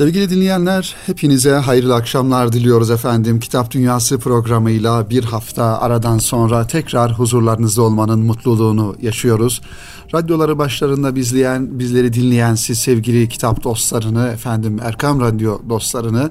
Sevgili 0.00 0.30
dinleyenler, 0.30 0.96
hepinize 1.06 1.52
hayırlı 1.52 1.94
akşamlar 1.94 2.52
diliyoruz 2.52 2.90
efendim. 2.90 3.40
Kitap 3.40 3.70
Dünyası 3.70 4.18
programıyla 4.18 5.10
bir 5.10 5.24
hafta 5.24 5.80
aradan 5.80 6.18
sonra 6.18 6.66
tekrar 6.66 7.12
huzurlarınızda 7.12 7.82
olmanın 7.82 8.20
mutluluğunu 8.20 8.96
yaşıyoruz. 9.02 9.60
Radyoları 10.14 10.58
başlarında 10.58 11.16
bizleyen, 11.16 11.78
bizleri 11.78 12.12
dinleyen 12.12 12.54
siz 12.54 12.78
sevgili 12.78 13.28
kitap 13.28 13.64
dostlarını, 13.64 14.28
efendim 14.28 14.80
Erkam 14.82 15.20
Radyo 15.20 15.58
dostlarını 15.68 16.30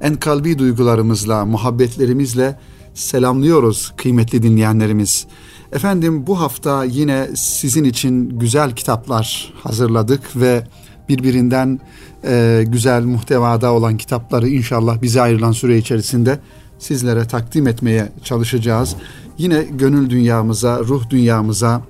en 0.00 0.14
kalbi 0.14 0.58
duygularımızla, 0.58 1.44
muhabbetlerimizle 1.44 2.58
selamlıyoruz 2.94 3.92
kıymetli 3.96 4.42
dinleyenlerimiz. 4.42 5.26
Efendim 5.72 6.26
bu 6.26 6.40
hafta 6.40 6.84
yine 6.84 7.28
sizin 7.34 7.84
için 7.84 8.38
güzel 8.38 8.74
kitaplar 8.74 9.54
hazırladık 9.62 10.36
ve 10.36 10.64
birbirinden 11.08 11.80
e, 12.24 12.64
güzel 12.68 13.04
muhtevada 13.04 13.72
olan 13.72 13.96
kitapları 13.96 14.48
inşallah 14.48 15.02
bize 15.02 15.20
ayrılan 15.20 15.52
süre 15.52 15.78
içerisinde 15.78 16.38
sizlere 16.78 17.24
takdim 17.24 17.66
etmeye 17.66 18.12
çalışacağız. 18.24 18.96
Yine 19.38 19.66
gönül 19.70 20.10
dünyamıza, 20.10 20.78
ruh 20.78 21.10
dünyamıza, 21.10 21.82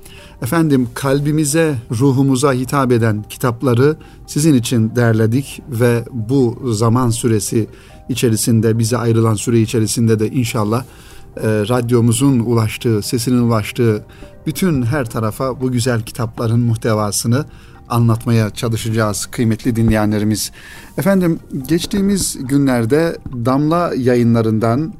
efendim 0.43 0.89
kalbimize, 0.95 1.75
ruhumuza 1.91 2.53
hitap 2.53 2.93
eden 2.93 3.25
kitapları 3.31 3.97
sizin 4.27 4.55
için 4.55 4.97
derledik 4.97 5.63
ve 5.69 6.05
bu 6.13 6.73
zaman 6.73 7.11
süresi 7.11 7.67
içerisinde, 8.09 8.79
bize 8.79 8.97
ayrılan 8.97 9.35
süre 9.35 9.61
içerisinde 9.61 10.19
de 10.19 10.29
inşallah 10.29 10.85
e, 11.37 11.43
radyomuzun 11.43 12.39
ulaştığı, 12.39 13.03
sesinin 13.03 13.43
ulaştığı 13.43 14.05
bütün 14.47 14.83
her 14.83 15.05
tarafa 15.05 15.61
bu 15.61 15.73
güzel 15.73 16.03
kitapların 16.03 16.61
muhtevasını 16.61 17.45
anlatmaya 17.89 18.51
çalışacağız 18.51 19.27
kıymetli 19.27 19.77
dinleyenlerimiz. 19.77 20.53
Efendim 20.99 21.39
geçtiğimiz 21.69 22.37
günlerde 22.41 23.17
Damla 23.33 23.93
yayınlarından 23.97 24.93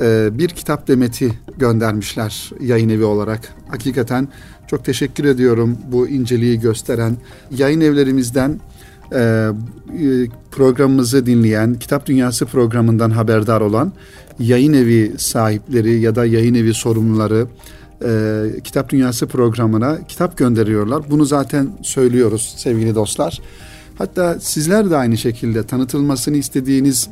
e, 0.00 0.28
bir 0.38 0.48
kitap 0.48 0.88
demeti 0.88 1.38
göndermişler 1.58 2.50
yayın 2.60 2.88
evi 2.88 3.04
olarak. 3.04 3.54
Hakikaten 3.68 4.28
çok 4.66 4.84
teşekkür 4.84 5.24
ediyorum 5.24 5.78
bu 5.92 6.08
inceliği 6.08 6.60
gösteren 6.60 7.16
yayın 7.50 7.80
evlerimizden 7.80 8.60
e, 9.12 9.18
e, 9.18 9.50
programımızı 10.50 11.26
dinleyen, 11.26 11.74
Kitap 11.74 12.06
Dünyası 12.06 12.46
programından 12.46 13.10
haberdar 13.10 13.60
olan 13.60 13.92
yayın 14.38 14.72
evi 14.72 15.12
sahipleri 15.18 16.00
ya 16.00 16.14
da 16.14 16.26
yayın 16.26 16.54
evi 16.54 16.74
sorumluları, 16.74 17.46
e, 18.04 18.44
Kitap 18.64 18.90
Dünyası 18.90 19.26
programına 19.26 19.98
kitap 20.08 20.38
gönderiyorlar. 20.38 21.10
Bunu 21.10 21.24
zaten 21.24 21.68
söylüyoruz 21.82 22.54
sevgili 22.58 22.94
dostlar. 22.94 23.40
Hatta 23.98 24.40
sizler 24.40 24.90
de 24.90 24.96
aynı 24.96 25.16
şekilde 25.16 25.66
tanıtılmasını 25.66 26.36
istediğiniz 26.36 27.08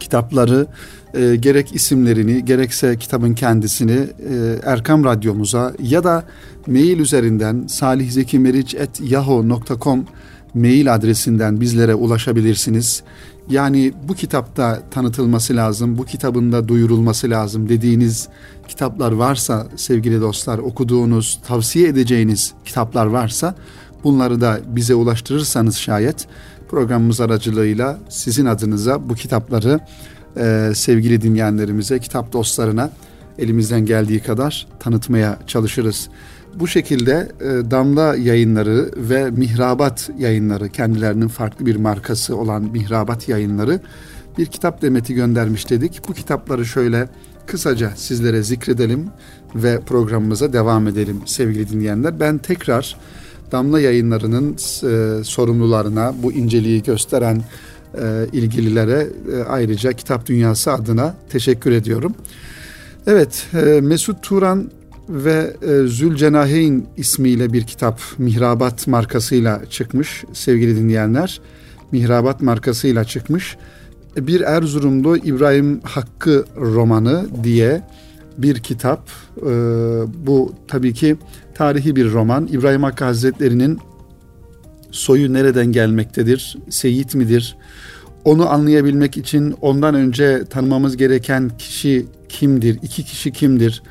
kitapları 0.00 0.66
e, 1.14 1.36
gerek 1.36 1.74
isimlerini 1.74 2.44
gerekse 2.44 2.98
kitabın 2.98 3.34
kendisini 3.34 3.92
e, 3.92 4.08
Erkam 4.64 5.04
Radyomuza 5.04 5.72
ya 5.82 6.04
da 6.04 6.24
mail 6.66 6.98
üzerinden 6.98 7.66
salihzekimeric.yahoo.com 7.66 10.06
mail 10.54 10.94
adresinden 10.94 11.60
bizlere 11.60 11.94
ulaşabilirsiniz. 11.94 13.02
Yani 13.50 13.92
bu 14.08 14.14
kitapta 14.14 14.82
tanıtılması 14.90 15.56
lazım, 15.56 15.98
bu 15.98 16.04
kitabın 16.04 16.52
da 16.52 16.68
duyurulması 16.68 17.30
lazım 17.30 17.68
dediğiniz 17.68 18.28
kitaplar 18.68 19.12
varsa 19.12 19.66
sevgili 19.76 20.20
dostlar 20.20 20.58
okuduğunuz, 20.58 21.40
tavsiye 21.46 21.88
edeceğiniz 21.88 22.52
kitaplar 22.64 23.06
varsa 23.06 23.54
bunları 24.04 24.40
da 24.40 24.60
bize 24.66 24.94
ulaştırırsanız 24.94 25.76
şayet 25.76 26.26
programımız 26.68 27.20
aracılığıyla 27.20 27.98
sizin 28.08 28.46
adınıza 28.46 29.08
bu 29.08 29.14
kitapları 29.14 29.80
e, 30.36 30.72
sevgili 30.74 31.22
dinleyenlerimize, 31.22 31.98
kitap 31.98 32.32
dostlarına 32.32 32.90
elimizden 33.38 33.86
geldiği 33.86 34.20
kadar 34.20 34.66
tanıtmaya 34.80 35.38
çalışırız. 35.46 36.08
Bu 36.54 36.68
şekilde 36.68 37.32
e, 37.40 37.70
Damla 37.70 38.16
yayınları 38.16 38.90
ve 38.96 39.30
Mihrabat 39.30 40.10
yayınları 40.18 40.68
kendilerinin 40.68 41.28
farklı 41.28 41.66
bir 41.66 41.76
markası 41.76 42.36
olan 42.36 42.62
Mihrabat 42.62 43.28
yayınları 43.28 43.80
bir 44.38 44.46
kitap 44.46 44.82
demeti 44.82 45.14
göndermiş 45.14 45.70
dedik. 45.70 46.00
Bu 46.08 46.12
kitapları 46.12 46.66
şöyle 46.66 47.08
kısaca 47.46 47.92
sizlere 47.96 48.42
zikredelim 48.42 49.08
ve 49.54 49.80
programımıza 49.80 50.52
devam 50.52 50.88
edelim 50.88 51.20
sevgili 51.26 51.68
dinleyenler. 51.68 52.20
Ben 52.20 52.38
tekrar 52.38 52.96
Damla 53.52 53.80
yayınlarının 53.80 54.52
e, 54.52 55.24
sorumlularına 55.24 56.14
bu 56.22 56.32
inceliği 56.32 56.82
gösteren 56.82 57.42
e, 57.94 58.26
ilgililere 58.32 59.06
e, 59.32 59.42
ayrıca 59.42 59.92
Kitap 59.92 60.26
Dünyası 60.26 60.72
adına 60.72 61.14
teşekkür 61.28 61.72
ediyorum. 61.72 62.14
Evet 63.06 63.46
e, 63.54 63.80
Mesut 63.80 64.22
Turan 64.22 64.70
ve 65.08 65.56
e, 65.62 65.86
Zülcenaheyn 65.86 66.86
ismiyle 66.96 67.52
bir 67.52 67.62
kitap 67.62 68.00
Mihrabat 68.18 68.86
markasıyla 68.86 69.62
çıkmış 69.70 70.24
sevgili 70.32 70.76
dinleyenler. 70.76 71.40
Mihrabat 71.92 72.40
markasıyla 72.40 73.04
çıkmış. 73.04 73.56
Bir 74.16 74.40
Erzurumlu 74.40 75.16
İbrahim 75.16 75.80
Hakkı 75.80 76.44
romanı 76.56 77.26
diye 77.44 77.82
bir 78.38 78.56
kitap. 78.58 79.10
E, 79.36 79.42
bu 80.26 80.52
tabii 80.68 80.94
ki 80.94 81.16
tarihi 81.54 81.96
bir 81.96 82.12
roman. 82.12 82.48
İbrahim 82.52 82.82
Hakkı 82.82 83.04
Hazretleri'nin 83.04 83.78
soyu 84.90 85.32
nereden 85.32 85.66
gelmektedir? 85.66 86.58
Seyit 86.70 87.14
midir? 87.14 87.56
Onu 88.24 88.50
anlayabilmek 88.50 89.16
için 89.16 89.54
ondan 89.60 89.94
önce 89.94 90.44
tanımamız 90.50 90.96
gereken 90.96 91.50
kişi 91.58 92.06
kimdir? 92.28 92.78
İki 92.82 93.04
kişi 93.04 93.32
kimdir? 93.32 93.82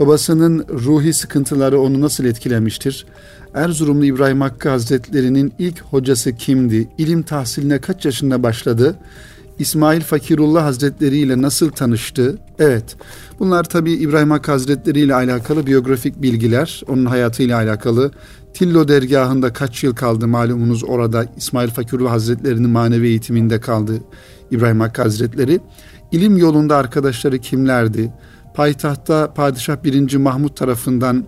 Babasının 0.00 0.64
ruhi 0.68 1.12
sıkıntıları 1.12 1.80
onu 1.80 2.00
nasıl 2.00 2.24
etkilemiştir? 2.24 3.06
Erzurumlu 3.54 4.04
İbrahim 4.04 4.40
Hakkı 4.40 4.68
Hazretleri'nin 4.68 5.52
ilk 5.58 5.80
hocası 5.80 6.36
kimdi? 6.36 6.88
İlim 6.98 7.22
tahsiline 7.22 7.78
kaç 7.78 8.04
yaşında 8.04 8.42
başladı? 8.42 8.96
İsmail 9.60 10.00
Fakirullah 10.00 10.64
Hazretleri 10.64 11.16
ile 11.16 11.42
nasıl 11.42 11.70
tanıştı? 11.70 12.38
Evet, 12.58 12.96
bunlar 13.38 13.64
tabi 13.64 13.92
İbrahim 13.92 14.30
Hakkı 14.30 14.50
Hazretleri 14.50 15.00
ile 15.00 15.14
alakalı 15.14 15.66
biyografik 15.66 16.22
bilgiler, 16.22 16.82
onun 16.88 17.06
hayatıyla 17.06 17.56
alakalı. 17.56 18.10
Tillo 18.54 18.88
dergahında 18.88 19.52
kaç 19.52 19.84
yıl 19.84 19.94
kaldı 19.94 20.28
malumunuz 20.28 20.84
orada 20.84 21.26
İsmail 21.36 21.68
Fakirullah 21.68 22.10
Hazretleri'nin 22.10 22.70
manevi 22.70 23.06
eğitiminde 23.06 23.60
kaldı 23.60 23.92
İbrahim 24.50 24.80
Hakkı 24.80 25.02
Hazretleri. 25.02 25.60
İlim 26.12 26.36
yolunda 26.36 26.76
arkadaşları 26.76 27.38
kimlerdi? 27.38 28.12
payitahtta 28.54 29.34
Padişah 29.34 29.84
1. 29.84 30.16
Mahmut 30.16 30.56
tarafından 30.56 31.24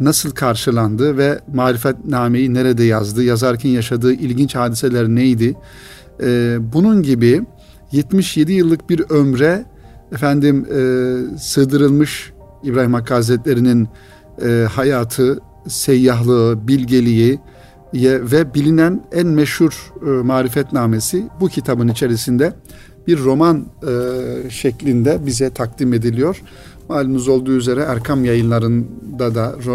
nasıl 0.00 0.30
karşılandı 0.30 1.16
ve 1.16 1.40
marifetnameyi 1.54 2.54
nerede 2.54 2.84
yazdı, 2.84 3.22
yazarken 3.24 3.70
yaşadığı 3.70 4.12
ilginç 4.12 4.54
hadiseler 4.54 5.08
neydi? 5.08 5.56
Ee, 6.22 6.56
bunun 6.60 7.02
gibi 7.02 7.42
77 7.92 8.52
yıllık 8.52 8.90
bir 8.90 9.00
ömre 9.10 9.64
efendim 10.12 10.66
e, 10.70 11.38
sığdırılmış 11.38 12.32
İbrahim 12.62 12.94
Hakkı 12.94 13.14
Hazretleri'nin 13.14 13.88
e, 14.44 14.66
hayatı, 14.70 15.38
seyyahlığı, 15.68 16.68
bilgeliği 16.68 17.38
ve 17.94 18.54
bilinen 18.54 19.04
en 19.12 19.26
meşhur 19.26 19.92
e, 20.06 20.10
marifetnamesi 20.10 21.28
bu 21.40 21.48
kitabın 21.48 21.88
içerisinde 21.88 22.52
bir 23.06 23.18
roman 23.18 23.66
e, 23.82 24.50
şeklinde 24.50 25.26
bize 25.26 25.50
takdim 25.50 25.92
ediliyor. 25.92 26.42
Malumunuz 26.88 27.28
olduğu 27.28 27.52
üzere 27.52 27.80
Erkam 27.80 28.24
yayınlarında 28.24 29.34
da 29.34 29.54
e, 29.66 29.70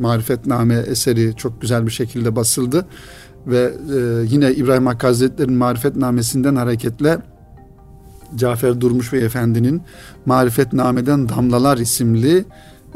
Marifetname 0.00 0.74
eseri 0.74 1.36
çok 1.36 1.60
güzel 1.60 1.86
bir 1.86 1.90
şekilde 1.90 2.36
basıldı. 2.36 2.86
Ve 3.46 3.72
e, 3.96 4.26
yine 4.26 4.52
İbrahim 4.52 4.86
Hakkı 4.86 5.06
Hazretleri'nin 5.06 5.58
Marifetnamesinden 5.58 6.56
hareketle 6.56 7.18
Cafer 8.36 8.80
Durmuş 8.80 9.12
Beyefendi'nin 9.12 9.82
Marifetname'den 10.26 11.28
Damlalar 11.28 11.78
isimli 11.78 12.44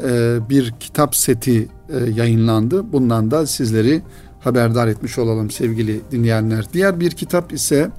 e, 0.03 0.39
bir 0.49 0.73
kitap 0.79 1.15
seti 1.15 1.69
e, 1.89 2.09
yayınlandı. 2.15 2.93
Bundan 2.93 3.31
da 3.31 3.47
sizleri 3.47 4.01
haberdar 4.39 4.87
etmiş 4.87 5.17
olalım 5.17 5.51
sevgili 5.51 6.01
dinleyenler. 6.11 6.65
Diğer 6.73 6.99
bir 6.99 7.11
kitap 7.11 7.53
ise 7.53 7.91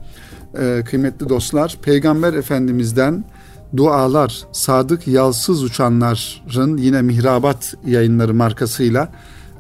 e, 0.58 0.82
kıymetli 0.86 1.28
dostlar 1.28 1.78
Peygamber 1.82 2.34
Efendimiz'den 2.34 3.24
dualar 3.76 4.42
sadık 4.52 5.08
yalsız 5.08 5.62
uçanların 5.62 6.76
yine 6.76 7.02
mihrabat 7.02 7.74
yayınları 7.86 8.34
markasıyla 8.34 9.12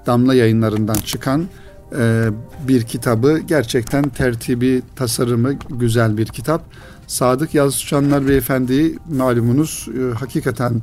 damla 0.06 0.34
yayınlarından 0.34 0.94
çıkan 0.94 1.46
e, 1.98 2.28
bir 2.68 2.82
kitabı 2.82 3.38
gerçekten 3.38 4.08
tertibi 4.08 4.82
tasarımı 4.96 5.52
güzel 5.70 6.16
bir 6.16 6.26
kitap. 6.26 6.62
Sadık 7.12 7.54
Yalsız 7.54 7.82
Uçanlar 7.82 8.28
Beyefendi'yi 8.28 8.98
malumunuz 9.16 9.88
e, 9.98 10.14
hakikaten 10.14 10.82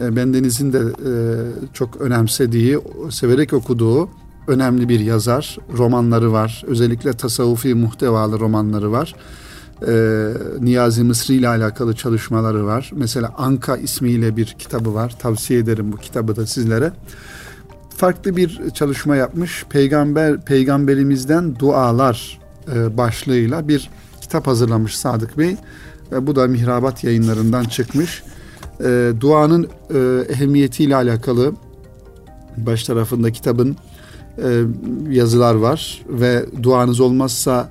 e, 0.00 0.16
bendenizin 0.16 0.72
de 0.72 0.78
e, 0.78 1.12
çok 1.72 1.96
önemsediği, 2.00 2.78
severek 3.10 3.52
okuduğu 3.52 4.08
önemli 4.48 4.88
bir 4.88 5.00
yazar. 5.00 5.58
Romanları 5.76 6.32
var. 6.32 6.64
Özellikle 6.66 7.12
tasavvufi 7.12 7.74
muhtevalı 7.74 8.40
romanları 8.40 8.92
var. 8.92 9.14
Niyazi 10.60 11.04
Mısri 11.04 11.34
ile 11.34 11.48
alakalı 11.48 11.94
çalışmaları 11.96 12.66
var. 12.66 12.90
Mesela 12.94 13.34
Anka 13.38 13.76
ismiyle 13.76 14.36
bir 14.36 14.46
kitabı 14.46 14.94
var. 14.94 15.14
Tavsiye 15.18 15.60
ederim 15.60 15.92
bu 15.92 15.96
kitabı 15.96 16.36
da 16.36 16.46
sizlere. 16.46 16.92
Farklı 17.96 18.36
bir 18.36 18.70
çalışma 18.74 19.16
yapmış. 19.16 19.64
Peygamber 19.70 20.40
Peygamberimizden 20.40 21.58
dualar 21.58 22.40
başlığıyla 22.96 23.68
bir 23.68 23.90
kitap 24.32 24.46
hazırlamış 24.46 24.96
Sadık 24.96 25.38
Bey. 25.38 25.56
E, 26.12 26.26
bu 26.26 26.36
da 26.36 26.46
Mihrabat 26.46 27.04
yayınlarından 27.04 27.64
çıkmış. 27.64 28.22
E, 28.80 29.12
duanın 29.20 29.68
e, 29.94 29.98
ehemmiyetiyle 30.32 30.96
alakalı 30.96 31.52
baş 32.56 32.84
tarafında 32.84 33.32
kitabın 33.32 33.76
e, 34.38 34.62
yazılar 35.10 35.54
var 35.54 36.02
ve 36.08 36.46
duanız 36.62 37.00
olmazsa 37.00 37.68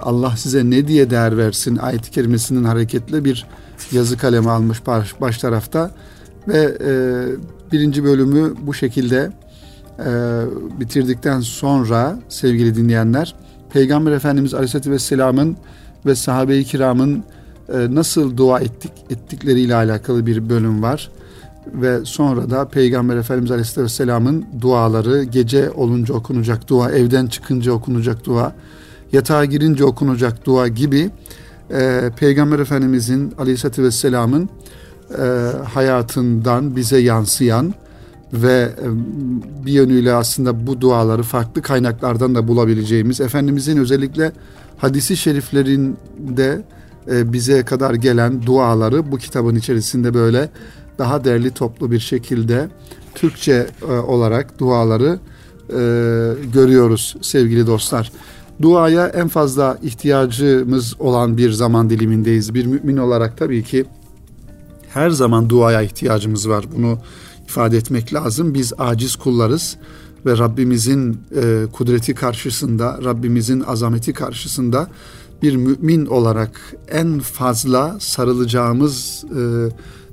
Allah 0.00 0.36
size 0.36 0.70
ne 0.70 0.88
diye 0.88 1.10
değer 1.10 1.36
versin 1.36 1.76
ayet-i 1.76 2.10
kerimesinin 2.10 2.64
hareketle 2.64 3.24
bir 3.24 3.46
yazı 3.92 4.18
kalemi 4.18 4.50
almış 4.50 4.86
baş, 4.86 5.20
baş 5.20 5.38
tarafta 5.38 5.90
ve 6.48 6.76
e, 6.84 6.92
birinci 7.72 8.04
bölümü 8.04 8.54
bu 8.60 8.74
şekilde 8.74 9.32
e, 9.98 10.10
bitirdikten 10.80 11.40
sonra 11.40 12.18
sevgili 12.28 12.76
dinleyenler 12.76 13.34
Peygamber 13.72 14.12
Efendimiz 14.12 14.54
Aleyhisselatü 14.54 14.90
Vesselam'ın 14.90 15.56
ve 16.06 16.14
sahabe-i 16.14 16.64
kiramın 16.64 17.24
e, 17.68 17.94
nasıl 17.94 18.36
dua 18.36 18.60
ettik 18.60 18.92
ettikleriyle 19.10 19.74
alakalı 19.74 20.26
bir 20.26 20.48
bölüm 20.48 20.82
var. 20.82 21.10
Ve 21.66 22.04
sonra 22.04 22.50
da 22.50 22.68
Peygamber 22.68 23.16
Efendimiz 23.16 23.50
Aleyhisselatü 23.50 23.84
Vesselam'ın 23.84 24.44
duaları 24.60 25.22
gece 25.22 25.70
olunca 25.70 26.14
okunacak 26.14 26.68
dua, 26.68 26.90
evden 26.90 27.26
çıkınca 27.26 27.72
okunacak 27.72 28.24
dua, 28.24 28.52
yatağa 29.12 29.44
girince 29.44 29.84
okunacak 29.84 30.46
dua 30.46 30.68
gibi 30.68 31.10
e, 31.70 32.10
Peygamber 32.16 32.58
Efendimizin 32.58 33.34
Aleyhisselatü 33.38 33.82
Vesselam'ın 33.82 34.48
e, 35.18 35.50
hayatından 35.74 36.76
bize 36.76 36.98
yansıyan 36.98 37.74
ve 38.32 38.70
e, 38.82 38.86
bir 39.66 39.72
yönüyle 39.72 40.12
aslında 40.12 40.66
bu 40.66 40.80
duaları 40.80 41.22
farklı 41.22 41.62
kaynaklardan 41.62 42.34
da 42.34 42.48
bulabileceğimiz 42.48 43.20
Efendimizin 43.20 43.76
özellikle 43.76 44.32
hadisi 44.76 45.16
şeriflerinde 45.16 46.64
e, 47.10 47.32
bize 47.32 47.64
kadar 47.64 47.94
gelen 47.94 48.46
duaları 48.46 49.12
bu 49.12 49.18
kitabın 49.18 49.54
içerisinde 49.54 50.14
böyle 50.14 50.50
daha 50.98 51.24
derli 51.24 51.50
toplu 51.50 51.90
bir 51.90 52.00
şekilde 52.00 52.68
Türkçe 53.14 53.66
e, 53.82 53.92
olarak 53.92 54.58
duaları 54.58 55.18
görüyoruz 56.52 57.16
sevgili 57.20 57.66
dostlar. 57.66 58.12
Duaya 58.62 59.06
en 59.06 59.28
fazla 59.28 59.78
ihtiyacımız 59.82 61.00
olan 61.00 61.36
bir 61.36 61.50
zaman 61.50 61.90
dilimindeyiz. 61.90 62.54
Bir 62.54 62.66
mümin 62.66 62.96
olarak 62.96 63.38
tabii 63.38 63.62
ki 63.62 63.84
her 64.94 65.10
zaman 65.10 65.50
duaya 65.50 65.82
ihtiyacımız 65.82 66.48
var. 66.48 66.64
Bunu 66.76 66.98
ifade 67.54 67.76
etmek 67.76 68.14
lazım. 68.14 68.54
Biz 68.54 68.72
aciz 68.78 69.16
kullarız 69.16 69.76
ve 70.26 70.38
Rabbimizin 70.38 71.20
e, 71.36 71.66
kudreti 71.72 72.14
karşısında, 72.14 72.98
Rabbimizin 73.04 73.60
azameti 73.60 74.12
karşısında 74.12 74.88
bir 75.42 75.56
mümin 75.56 76.06
olarak 76.06 76.74
en 76.88 77.18
fazla 77.20 77.96
sarılacağımız, 78.00 79.24
e, 79.24 79.42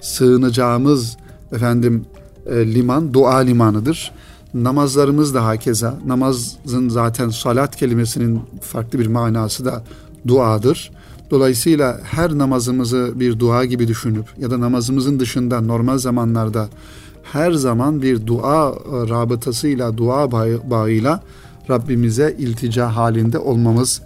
sığınacağımız 0.02 1.18
efendim 1.52 2.06
e, 2.46 2.74
liman 2.74 3.14
dua 3.14 3.38
limanıdır. 3.38 4.12
Namazlarımız 4.54 5.34
da 5.34 5.46
hakeza. 5.46 6.00
Namazın 6.06 6.90
zaten 6.90 7.30
salat 7.30 7.76
kelimesinin 7.76 8.42
farklı 8.62 9.00
bir 9.00 9.08
manası 9.08 9.66
da 9.66 9.84
duadır. 10.28 10.92
Dolayısıyla 11.32 12.00
her 12.04 12.38
namazımızı 12.38 13.12
bir 13.16 13.40
dua 13.40 13.66
gibi 13.66 13.88
düşünüp 13.88 14.26
ya 14.38 14.52
da 14.52 14.60
namazımızın 14.60 15.20
dışında 15.20 15.62
normal 15.62 15.98
zamanlarda 15.98 16.70
her 17.32 17.52
zaman 17.52 18.02
bir 18.02 18.28
dua 18.28 18.70
e, 18.70 19.10
rabıtasıyla, 19.10 19.98
dua 19.98 20.32
bağıyla 20.72 21.24
Rabbimize 21.70 22.36
iltica 22.40 22.96
halinde 22.96 23.38
olmamız 23.38 24.02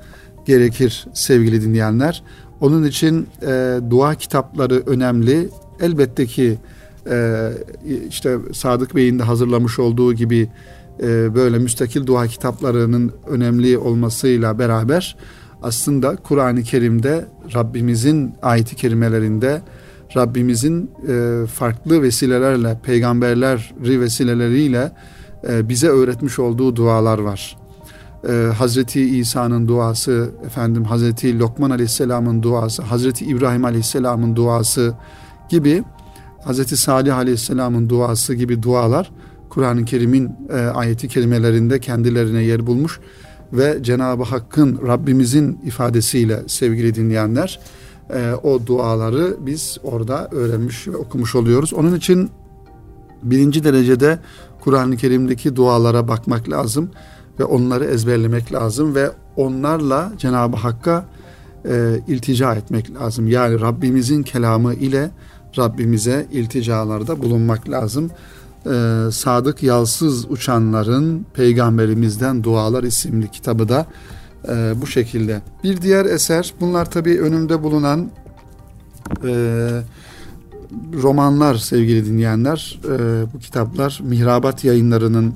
gerekir 0.46 1.08
sevgili 1.14 1.62
dinleyenler. 1.62 2.24
Onun 2.62 2.84
için 2.84 3.28
e, 3.42 3.80
dua 3.90 4.16
kitapları 4.16 4.84
önemli. 4.86 5.50
Elbette 5.82 6.26
ki 6.26 6.58
e, 7.10 7.50
işte 8.10 8.38
Sadık 8.54 8.96
Bey'in 8.96 9.20
de 9.20 9.24
hazırlamış 9.24 9.80
olduğu 9.80 10.14
gibi 10.14 10.50
e, 11.04 11.36
böyle 11.36 11.60
müstakil 11.60 12.06
dua 12.06 12.28
kitaplarının 12.28 13.12
önemli 13.28 13.78
olmasıyla 13.78 14.60
beraber 14.60 15.16
aslında 15.64 16.16
Kur'an-ı 16.16 16.64
Kerim'de 16.64 17.26
Rabbimizin 17.56 18.34
ayeti 18.42 18.76
kerimelerinde 18.76 19.62
Rabbimizin 20.16 20.92
e, 21.08 21.46
farklı 21.48 22.02
vesilelerle, 22.02 22.80
peygamberleri 22.84 24.02
vesileleriyle 24.02 24.92
e, 25.50 25.70
bize 25.70 25.88
öğretmiş 25.88 26.40
olduğu 26.40 26.76
dualar 26.76 27.20
var. 27.20 27.58
E, 28.30 28.32
Hazreti 28.58 29.18
İsa'nın 29.20 29.68
duası, 29.68 30.32
efendim 30.46 30.84
Hazreti 30.84 31.40
Lokman 31.40 31.70
Aleyhisselam'ın 31.70 32.44
duası, 32.44 32.82
Hazreti 32.82 33.26
İbrahim 33.26 33.66
Aleyhisselam'ın 33.66 34.36
duası 34.36 34.94
gibi 35.50 35.84
Hazreti 36.44 36.78
Salih 36.78 37.18
Aleyhisselam'ın 37.18 37.90
duası 37.90 38.34
gibi 38.34 38.64
dualar 38.64 39.12
Kur'an-ı 39.50 39.86
Kerim'in 39.86 40.32
ayeti 40.74 41.08
kelimelerinde 41.08 41.80
kendilerine 41.80 42.44
yer 42.44 42.68
bulmuş 42.68 43.00
ve 43.54 43.78
Cenab-ı 43.82 44.24
Hakk'ın 44.24 44.88
Rabbimizin 44.88 45.60
ifadesiyle 45.66 46.40
sevgili 46.48 46.96
dinleyenler 46.96 47.60
e, 48.14 48.34
o 48.44 48.66
duaları 48.66 49.38
biz 49.40 49.78
orada 49.84 50.28
öğrenmiş 50.32 50.88
ve 50.88 50.96
okumuş 50.98 51.36
oluyoruz. 51.36 51.74
Onun 51.74 51.96
için 51.96 52.30
birinci 53.24 53.64
derecede 53.64 54.20
Kur'an-ı 54.60 54.98
Kerim'deki 54.98 55.56
dualara 55.56 56.08
bakmak 56.08 56.50
lazım 56.50 56.90
ve 57.40 57.44
onları 57.44 57.86
ezberlemek 57.86 58.54
lazım 58.54 58.96
ve 58.96 59.12
onlarla 59.36 60.12
Cenab-ı 60.18 60.58
Hakk'a 60.58 61.06
e, 61.66 62.02
iltica 62.08 62.56
etmek 62.56 62.96
lazım. 62.96 63.28
Yani 63.28 63.62
Rabbimizin 63.62 64.24
kelamı 64.24 64.74
ile 64.74 65.12
Rabbimize 65.58 66.28
ilticalarda 66.32 67.22
bulunmak 67.22 67.70
lazım. 67.70 68.12
Ee, 68.66 69.12
Sadık 69.12 69.64
Yalsız 69.64 70.32
Uçanların 70.32 71.26
Peygamberimizden 71.34 72.44
Dualar 72.44 72.84
isimli 72.84 73.32
kitabı 73.32 73.70
da 73.70 73.86
e, 74.50 74.82
bu 74.82 74.88
şekilde. 74.88 75.42
Bir 75.64 75.82
diğer 75.82 76.06
eser 76.06 76.54
bunlar 76.60 76.92
tabii 76.92 77.22
önümde 77.22 77.64
bulunan 77.64 78.12
e, 79.24 79.34
romanlar 80.94 81.56
sevgili 81.56 82.06
dinleyenler. 82.06 82.80
E, 82.86 83.24
bu 83.34 83.40
kitaplar 83.40 84.00
Mihrabat 84.04 84.64
yayınlarının 84.64 85.34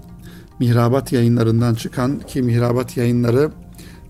Mihrabat 0.60 1.12
yayınlarından 1.12 1.76
çıkan 1.76 2.20
ki 2.20 2.42
Mihrabat 2.42 2.98
yayınları 2.98 3.52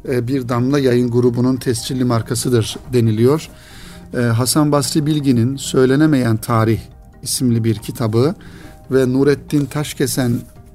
e, 0.07 0.27
bir 0.27 0.49
damla 0.49 0.79
yayın 0.79 1.11
grubunun 1.11 1.55
tescilli 1.55 2.03
markasıdır 2.03 2.77
deniliyor. 2.93 3.49
E, 4.13 4.19
Hasan 4.19 4.71
Basri 4.71 5.05
Bilgin'in 5.05 5.55
Söylenemeyen 5.55 6.37
Tarih 6.37 6.79
isimli 7.23 7.63
bir 7.63 7.75
kitabı 7.75 8.35
ve 8.91 9.13
Nurettin 9.13 9.65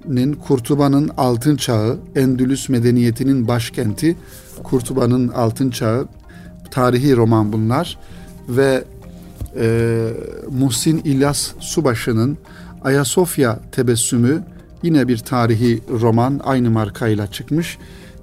Taşkesen'in 0.04 0.32
Kurtuba'nın 0.32 1.11
Altın 1.16 1.56
Çağı, 1.56 1.99
Endülüs 2.16 2.68
Medeniyeti'nin 2.68 3.49
başkenti 3.49 4.16
Kurtuba'nın 4.62 5.28
Altın 5.28 5.70
Çağı 5.70 6.06
tarihi 6.70 7.16
roman 7.16 7.52
bunlar 7.52 7.99
ve 8.49 8.84
e, 9.56 10.08
Muhsin 10.50 10.99
İlyas 11.04 11.52
Subaşı'nın 11.61 12.38
Ayasofya 12.84 13.58
Tebessümü 13.73 14.42
yine 14.82 15.08
bir 15.08 15.18
tarihi 15.18 15.80
roman 16.00 16.40
aynı 16.44 16.70
markayla 16.70 17.26
çıkmış. 17.26 17.78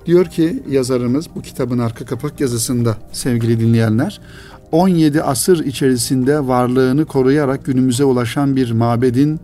Diyor 0.05 0.25
ki 0.25 0.63
yazarımız 0.69 1.27
bu 1.35 1.41
kitabın 1.41 1.79
arka 1.79 2.05
kapak 2.05 2.39
yazısında 2.39 2.97
sevgili 3.11 3.59
dinleyenler 3.59 4.21
17 4.71 5.23
asır 5.23 5.65
içerisinde 5.65 6.47
varlığını 6.47 7.05
koruyarak 7.05 7.65
günümüze 7.65 8.03
ulaşan 8.03 8.55
bir 8.55 8.71
mabedin 8.71 9.39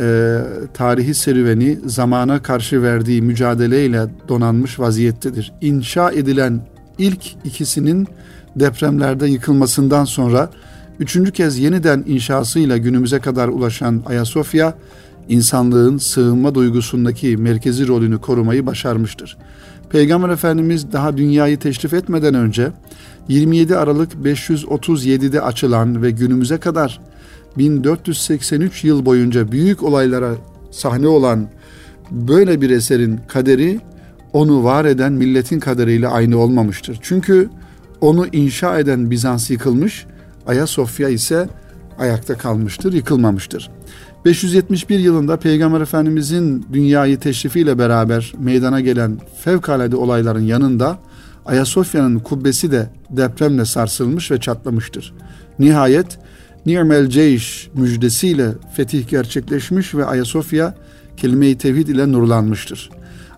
e, 0.00 0.38
tarihi 0.74 1.14
serüveni 1.14 1.78
zamana 1.86 2.42
karşı 2.42 2.82
verdiği 2.82 3.22
mücadeleyle 3.22 4.06
donanmış 4.28 4.80
vaziyettedir. 4.80 5.52
İnşa 5.60 6.10
edilen 6.10 6.60
ilk 6.98 7.32
ikisinin 7.44 8.08
depremlerde 8.56 9.26
yıkılmasından 9.26 10.04
sonra 10.04 10.50
üçüncü 11.00 11.32
kez 11.32 11.58
yeniden 11.58 12.04
inşasıyla 12.06 12.76
günümüze 12.76 13.18
kadar 13.18 13.48
ulaşan 13.48 14.02
Ayasofya, 14.06 14.74
insanlığın 15.28 15.98
sığınma 15.98 16.54
duygusundaki 16.54 17.36
merkezi 17.36 17.88
rolünü 17.88 18.20
korumayı 18.20 18.66
başarmıştır. 18.66 19.36
Peygamber 19.90 20.28
Efendimiz 20.28 20.92
daha 20.92 21.16
dünyayı 21.16 21.58
teşrif 21.58 21.94
etmeden 21.94 22.34
önce 22.34 22.70
27 23.28 23.76
Aralık 23.76 24.12
537'de 24.12 25.40
açılan 25.40 26.02
ve 26.02 26.10
günümüze 26.10 26.58
kadar 26.58 27.00
1483 27.58 28.84
yıl 28.84 29.06
boyunca 29.06 29.52
büyük 29.52 29.82
olaylara 29.82 30.34
sahne 30.70 31.08
olan 31.08 31.48
böyle 32.10 32.60
bir 32.60 32.70
eserin 32.70 33.20
kaderi 33.28 33.80
onu 34.32 34.64
var 34.64 34.84
eden 34.84 35.12
milletin 35.12 35.60
kaderiyle 35.60 36.08
aynı 36.08 36.38
olmamıştır. 36.38 36.98
Çünkü 37.02 37.48
onu 38.00 38.26
inşa 38.26 38.78
eden 38.78 39.10
Bizans 39.10 39.50
yıkılmış, 39.50 40.06
Ayasofya 40.46 41.08
ise 41.08 41.48
ayakta 41.98 42.38
kalmıştır, 42.38 42.92
yıkılmamıştır. 42.92 43.70
571 44.24 44.98
yılında 44.98 45.36
Peygamber 45.36 45.80
Efendimizin 45.80 46.66
dünyayı 46.72 47.20
teşrifiyle 47.20 47.78
beraber 47.78 48.32
meydana 48.38 48.80
gelen 48.80 49.18
fevkalade 49.44 49.96
olayların 49.96 50.40
yanında 50.42 50.98
Ayasofya'nın 51.46 52.18
kubbesi 52.18 52.72
de 52.72 52.90
depremle 53.10 53.64
sarsılmış 53.64 54.30
ve 54.30 54.40
çatlamıştır. 54.40 55.14
Nihayet 55.58 56.18
Ni'mel 56.66 57.08
Ceyş 57.08 57.68
müjdesiyle 57.74 58.52
fetih 58.76 59.08
gerçekleşmiş 59.08 59.94
ve 59.94 60.04
Ayasofya 60.04 60.74
kelime-i 61.16 61.58
tevhid 61.58 61.88
ile 61.88 62.12
nurlanmıştır. 62.12 62.90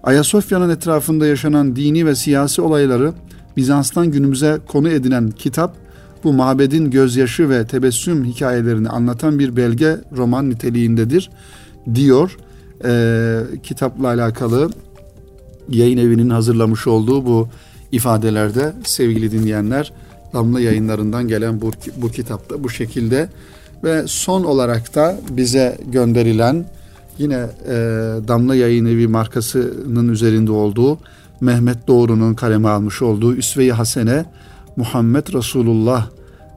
Ayasofya'nın 0.03 0.71
etrafında 0.71 1.27
yaşanan 1.27 1.77
dini 1.77 2.07
ve 2.07 2.15
siyasi 2.15 2.63
olayları 2.63 3.13
Bizans'tan 3.57 4.11
günümüze 4.11 4.59
konu 4.67 4.89
edinen 4.89 5.31
kitap 5.31 5.77
bu 6.25 6.33
mabedin 6.33 6.91
gözyaşı 6.91 7.49
ve 7.51 7.67
tebessüm 7.67 8.25
hikayelerini 8.25 8.89
anlatan 8.89 9.39
bir 9.39 9.57
belge 9.57 9.97
roman 10.17 10.51
niteliğindedir 10.51 11.31
diyor 11.95 12.37
e, 12.85 13.41
kitapla 13.63 14.07
alakalı 14.07 14.71
yayın 15.69 15.99
evinin 15.99 16.31
hazırlamış 16.31 16.87
olduğu 16.87 17.27
bu 17.27 17.49
ifadelerde 17.93 18.73
sevgili 18.85 19.33
dinleyenler 19.33 19.93
Damla 20.37 20.61
yayınlarından 20.61 21.29
gelen 21.29 21.61
bu, 21.61 21.71
bu 21.97 22.09
kitapta 22.09 22.65
bu 22.65 22.71
şekilde 22.71 23.29
ve 23.85 24.03
son 24.07 24.45
olarak 24.45 24.95
da 24.95 25.21
bize 25.31 25.79
gönderilen 25.93 26.65
yine 27.19 27.35
e, 27.69 27.75
Damla 28.29 28.55
Yayın 28.55 28.87
Evi 28.87 29.09
markasının 29.09 30.09
üzerinde 30.09 30.53
olduğu 30.53 30.99
Mehmet 31.41 31.89
Doğru'nun 31.89 32.35
kaleme 32.35 32.69
almış 32.69 33.03
olduğu 33.03 33.35
Üsve-i 33.35 33.73
Hasene 33.73 34.25
Muhammed 34.77 35.35
Resulullah 35.35 36.09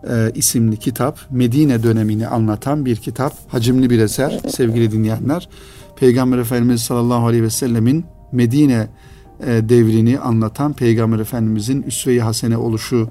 e, 0.09 0.31
isimli 0.35 0.77
kitap 0.77 1.19
Medine 1.31 1.83
dönemini 1.83 2.27
anlatan 2.27 2.85
bir 2.85 2.95
kitap. 2.95 3.33
Hacimli 3.47 3.89
bir 3.89 3.99
eser 3.99 4.39
sevgili 4.47 4.91
dinleyenler. 4.91 5.49
Peygamber 5.95 6.37
Efendimiz 6.37 6.81
sallallahu 6.81 7.27
aleyhi 7.27 7.43
ve 7.43 7.49
sellemin 7.49 8.05
Medine 8.31 8.87
e, 9.45 9.69
devrini 9.69 10.19
anlatan 10.19 10.73
Peygamber 10.73 11.19
Efendimizin 11.19 11.81
Üsve-i 11.81 12.21
Hasene 12.21 12.57
oluşunu 12.57 13.09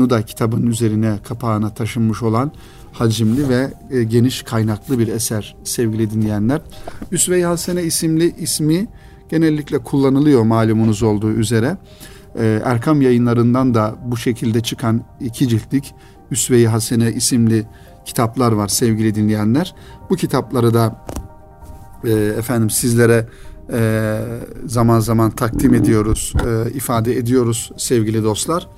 da 0.00 0.22
kitabın 0.22 0.66
üzerine 0.66 1.18
kapağına 1.24 1.74
taşınmış 1.74 2.22
olan 2.22 2.52
hacimli 2.92 3.48
ve 3.48 3.72
e, 3.90 4.02
geniş 4.02 4.42
kaynaklı 4.42 4.98
bir 4.98 5.08
eser 5.08 5.56
sevgili 5.64 6.10
dinleyenler. 6.10 6.60
Üsve-i 7.12 7.44
Hasene 7.44 7.82
isimli 7.82 8.34
ismi 8.38 8.88
genellikle 9.28 9.78
kullanılıyor 9.78 10.42
malumunuz 10.42 11.02
olduğu 11.02 11.30
üzere. 11.30 11.76
E, 12.38 12.60
Erkam 12.64 13.02
yayınlarından 13.02 13.74
da 13.74 13.94
bu 14.06 14.16
şekilde 14.16 14.60
çıkan 14.60 15.02
iki 15.20 15.48
ciltlik 15.48 15.94
Üsve-i 16.30 16.66
Hasene 16.66 17.12
isimli 17.12 17.66
kitaplar 18.04 18.52
var 18.52 18.68
sevgili 18.68 19.14
dinleyenler. 19.14 19.74
Bu 20.10 20.16
kitapları 20.16 20.74
da 20.74 21.04
e, 22.04 22.10
efendim 22.12 22.70
sizlere 22.70 23.28
e, 23.72 24.18
zaman 24.66 25.00
zaman 25.00 25.30
takdim 25.30 25.74
ediyoruz, 25.74 26.34
ifade 26.74 27.16
ediyoruz 27.16 27.72
sevgili 27.76 28.22
dostlar. 28.22 28.68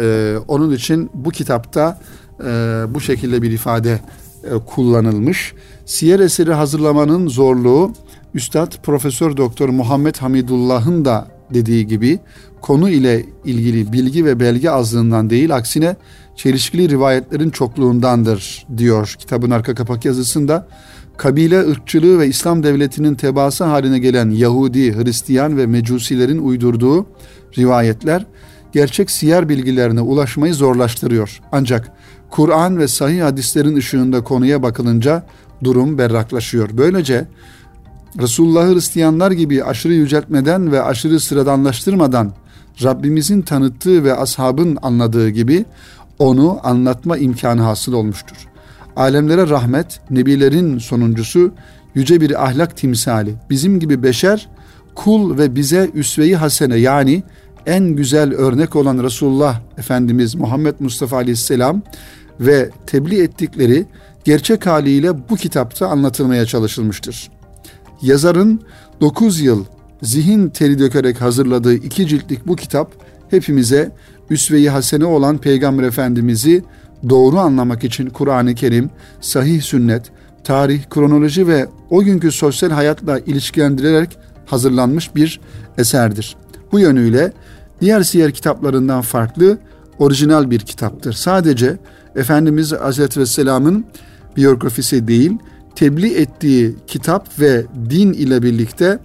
E, 0.00 0.36
onun 0.48 0.74
için 0.74 1.10
bu 1.14 1.30
kitapta 1.30 2.00
e, 2.40 2.44
bu 2.88 3.00
şekilde 3.00 3.42
bir 3.42 3.50
ifade 3.50 4.00
e, 4.44 4.58
kullanılmış. 4.66 5.54
Siyer 5.86 6.20
eseri 6.20 6.52
hazırlamanın 6.52 7.28
zorluğu 7.28 7.92
Üstad 8.34 8.82
Profesör 8.82 9.36
Doktor 9.36 9.68
Muhammed 9.68 10.16
Hamidullah'ın 10.16 11.04
da 11.04 11.28
dediği 11.54 11.86
gibi 11.86 12.20
konu 12.60 12.90
ile 12.90 13.26
ilgili 13.44 13.92
bilgi 13.92 14.24
ve 14.24 14.40
belge 14.40 14.70
azlığından 14.70 15.30
değil 15.30 15.54
aksine 15.56 15.96
çelişkili 16.36 16.88
rivayetlerin 16.88 17.50
çokluğundandır 17.50 18.66
diyor 18.76 19.14
kitabın 19.18 19.50
arka 19.50 19.74
kapak 19.74 20.04
yazısında. 20.04 20.68
Kabile 21.16 21.60
ırkçılığı 21.60 22.18
ve 22.18 22.28
İslam 22.28 22.62
devletinin 22.62 23.14
tebaası 23.14 23.64
haline 23.64 23.98
gelen 23.98 24.30
Yahudi, 24.30 24.96
Hristiyan 24.96 25.56
ve 25.56 25.66
Mecusilerin 25.66 26.38
uydurduğu 26.38 27.06
rivayetler 27.58 28.26
gerçek 28.72 29.10
siyer 29.10 29.48
bilgilerine 29.48 30.00
ulaşmayı 30.00 30.54
zorlaştırıyor. 30.54 31.40
Ancak 31.52 31.92
Kur'an 32.30 32.78
ve 32.78 32.88
sahih 32.88 33.22
hadislerin 33.22 33.76
ışığında 33.76 34.24
konuya 34.24 34.62
bakılınca 34.62 35.22
durum 35.64 35.98
berraklaşıyor. 35.98 36.68
Böylece 36.72 37.26
Resulullah'ı 38.20 38.74
Hristiyanlar 38.74 39.30
gibi 39.30 39.64
aşırı 39.64 39.92
yüceltmeden 39.92 40.72
ve 40.72 40.82
aşırı 40.82 41.20
sıradanlaştırmadan 41.20 42.32
Rabbimizin 42.82 43.42
tanıttığı 43.42 44.04
ve 44.04 44.14
ashabın 44.14 44.78
anladığı 44.82 45.28
gibi 45.28 45.64
onu 46.18 46.60
anlatma 46.62 47.16
imkanı 47.16 47.62
hasıl 47.62 47.92
olmuştur. 47.92 48.36
Alemlere 48.96 49.48
rahmet, 49.48 50.00
nebilerin 50.10 50.78
sonuncusu, 50.78 51.52
yüce 51.94 52.20
bir 52.20 52.44
ahlak 52.44 52.76
timsali, 52.76 53.34
bizim 53.50 53.80
gibi 53.80 54.02
beşer, 54.02 54.48
kul 54.94 55.38
ve 55.38 55.54
bize 55.54 55.90
üsve-i 55.94 56.36
hasene 56.36 56.76
yani 56.76 57.22
en 57.66 57.84
güzel 57.84 58.34
örnek 58.34 58.76
olan 58.76 59.02
Resulullah 59.02 59.60
Efendimiz 59.78 60.34
Muhammed 60.34 60.74
Mustafa 60.80 61.16
Aleyhisselam 61.16 61.82
ve 62.40 62.70
tebliğ 62.86 63.22
ettikleri 63.22 63.86
gerçek 64.24 64.66
haliyle 64.66 65.28
bu 65.28 65.36
kitapta 65.36 65.88
anlatılmaya 65.88 66.46
çalışılmıştır. 66.46 67.30
Yazarın 68.02 68.60
9 69.00 69.40
yıl 69.40 69.64
zihin 70.02 70.48
teri 70.48 70.78
dökerek 70.78 71.20
hazırladığı 71.20 71.74
iki 71.74 72.06
ciltlik 72.06 72.46
bu 72.46 72.56
kitap 72.56 72.92
hepimize 73.30 73.92
üsve-i 74.30 74.68
hasene 74.68 75.04
olan 75.04 75.38
Peygamber 75.38 75.82
Efendimiz'i 75.82 76.64
doğru 77.08 77.38
anlamak 77.38 77.84
için 77.84 78.10
Kur'an-ı 78.10 78.54
Kerim, 78.54 78.90
sahih 79.20 79.62
sünnet, 79.62 80.10
tarih, 80.44 80.82
kronoloji 80.90 81.46
ve 81.46 81.66
o 81.90 82.02
günkü 82.02 82.32
sosyal 82.32 82.70
hayatla 82.70 83.18
ilişkilendirerek 83.18 84.18
hazırlanmış 84.46 85.14
bir 85.14 85.40
eserdir. 85.78 86.36
Bu 86.72 86.80
yönüyle 86.80 87.32
diğer 87.80 88.02
siyer 88.02 88.32
kitaplarından 88.32 89.00
farklı, 89.00 89.58
orijinal 89.98 90.50
bir 90.50 90.60
kitaptır. 90.60 91.12
Sadece 91.12 91.78
Efendimiz 92.16 92.72
Aleyhisselatü 92.72 93.20
Vesselam'ın 93.20 93.84
biyografisi 94.36 95.08
değil, 95.08 95.32
tebliğ 95.74 96.14
ettiği 96.14 96.76
kitap 96.86 97.40
ve 97.40 97.64
din 97.90 98.12
ile 98.12 98.42
birlikte 98.42 98.98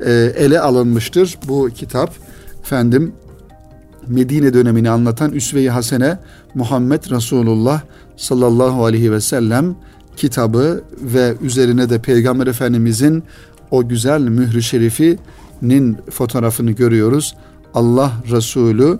e, 0.00 0.12
ele 0.36 0.60
alınmıştır 0.60 1.38
bu 1.48 1.68
kitap. 1.74 2.14
Efendim 2.62 3.12
Medine 4.06 4.54
dönemini 4.54 4.90
anlatan 4.90 5.32
Üsve-i 5.32 5.70
Hasene 5.70 6.18
Muhammed 6.54 7.10
Resulullah 7.10 7.80
sallallahu 8.16 8.84
aleyhi 8.84 9.12
ve 9.12 9.20
sellem 9.20 9.76
kitabı 10.16 10.84
ve 11.00 11.34
üzerine 11.42 11.90
de 11.90 11.98
Peygamber 11.98 12.46
Efendimizin 12.46 13.24
o 13.70 13.88
güzel 13.88 14.20
mührü 14.20 14.62
şerifinin 15.62 15.96
fotoğrafını 16.10 16.70
görüyoruz. 16.70 17.34
Allah 17.74 18.12
Resulü 18.30 18.98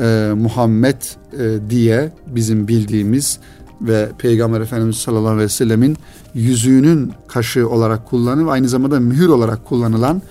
e, 0.00 0.32
Muhammed 0.36 0.96
e, 1.32 1.70
diye 1.70 2.12
bizim 2.26 2.68
bildiğimiz 2.68 3.38
ve 3.80 4.08
Peygamber 4.18 4.60
Efendimiz 4.60 4.96
sallallahu 4.96 5.28
aleyhi 5.28 5.44
ve 5.44 5.48
sellemin 5.48 5.96
yüzüğünün 6.34 7.12
kaşı 7.28 7.68
olarak 7.68 8.06
kullanılan 8.06 8.52
aynı 8.52 8.68
zamanda 8.68 9.00
mühür 9.00 9.28
olarak 9.28 9.64
kullanılan 9.64 10.22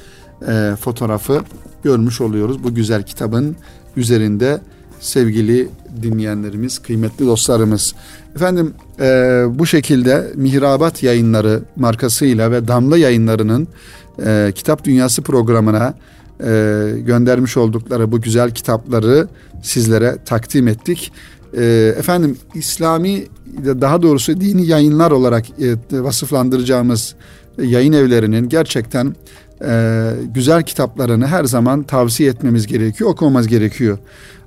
e, 0.48 0.76
fotoğrafı 0.80 1.42
görmüş 1.84 2.22
oluyoruz. 2.22 2.64
Bu 2.64 2.76
güzel 2.76 3.04
kitabın 3.04 3.56
üzerinde 3.96 4.62
sevgili 5.00 5.70
dinleyenlerimiz, 6.02 6.80
kıymetli 6.80 7.26
dostlarımız. 7.26 7.96
Efendim 8.36 8.74
e, 9.00 9.06
bu 9.50 9.66
şekilde 9.66 10.32
Mihrabat 10.36 11.04
yayınları 11.04 11.62
markasıyla 11.76 12.52
ve 12.52 12.68
Damla 12.68 12.98
yayınlarının 12.98 13.68
e, 14.26 14.52
Kitap 14.56 14.84
Dünyası 14.84 15.22
programına 15.22 15.94
e, 16.40 16.46
göndermiş 17.06 17.58
oldukları 17.58 18.12
bu 18.12 18.22
güzel 18.22 18.52
kitapları 18.52 19.28
sizlere 19.62 20.18
takdim 20.26 20.68
ettik. 20.68 21.12
E, 21.58 21.94
efendim 21.98 22.38
İslami 22.56 23.24
daha 23.66 24.02
doğrusu 24.02 24.42
dini 24.42 24.66
yayınlar 24.66 25.12
olarak 25.12 25.46
e, 25.50 25.76
vasıflandıracağımız 25.92 27.16
yayın 27.62 27.94
evlerinin 27.94 28.50
gerçekten 28.50 29.16
e, 29.66 30.12
güzel 30.34 30.64
kitaplarını 30.64 31.28
her 31.28 31.44
zaman 31.44 31.84
tavsiye 31.84 32.30
etmemiz 32.30 32.68
gerekiyor, 32.68 33.10
okumamız 33.10 33.48
gerekiyor. 33.48 33.98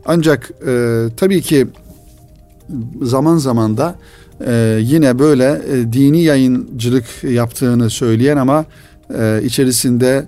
Ancak 0.07 0.51
e, 0.67 1.05
tabii 1.17 1.43
ki 1.43 1.67
zaman 3.03 3.37
zaman 3.37 3.77
da 3.77 3.95
e, 4.47 4.79
yine 4.83 5.19
böyle 5.19 5.63
e, 5.73 5.93
dini 5.93 6.23
yayıncılık 6.23 7.05
yaptığını 7.25 7.91
söyleyen 7.91 8.37
ama 8.37 8.65
e, 9.19 9.41
içerisinde 9.45 10.27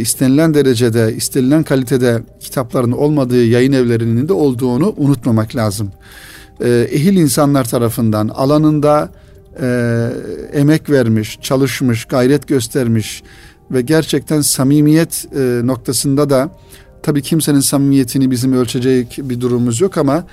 istenilen 0.00 0.54
derecede, 0.54 1.14
istenilen 1.16 1.62
kalitede 1.62 2.22
kitapların 2.40 2.92
olmadığı 2.92 3.44
yayın 3.44 3.72
evlerinin 3.72 4.28
de 4.28 4.32
olduğunu 4.32 4.94
unutmamak 4.96 5.56
lazım. 5.56 5.90
E, 6.60 6.88
ehil 6.92 7.16
insanlar 7.16 7.64
tarafından 7.64 8.28
alanında 8.28 9.10
e, 9.60 10.08
emek 10.52 10.90
vermiş, 10.90 11.38
çalışmış, 11.42 12.04
gayret 12.04 12.48
göstermiş, 12.48 13.22
ve 13.70 13.80
gerçekten 13.80 14.40
samimiyet 14.40 15.26
e, 15.36 15.60
noktasında 15.64 16.30
da 16.30 16.50
tabii 17.02 17.22
kimsenin 17.22 17.60
samimiyetini 17.60 18.30
bizim 18.30 18.52
ölçecek 18.52 19.18
bir 19.22 19.40
durumumuz 19.40 19.80
yok 19.80 19.98
ama 19.98 20.24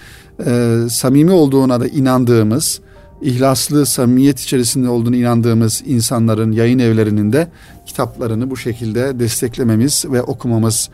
e, 0.45 0.77
samimi 0.89 1.31
olduğuna 1.31 1.79
da 1.79 1.87
inandığımız, 1.87 2.81
ihlaslı 3.23 3.85
samimiyet 3.85 4.39
içerisinde 4.39 4.89
olduğunu 4.89 5.15
inandığımız 5.15 5.83
insanların 5.85 6.51
yayın 6.51 6.79
evlerinin 6.79 7.33
de 7.33 7.47
kitaplarını 7.85 8.49
bu 8.49 8.57
şekilde 8.57 9.19
desteklememiz 9.19 10.05
ve 10.11 10.21
okumamız 10.21 10.89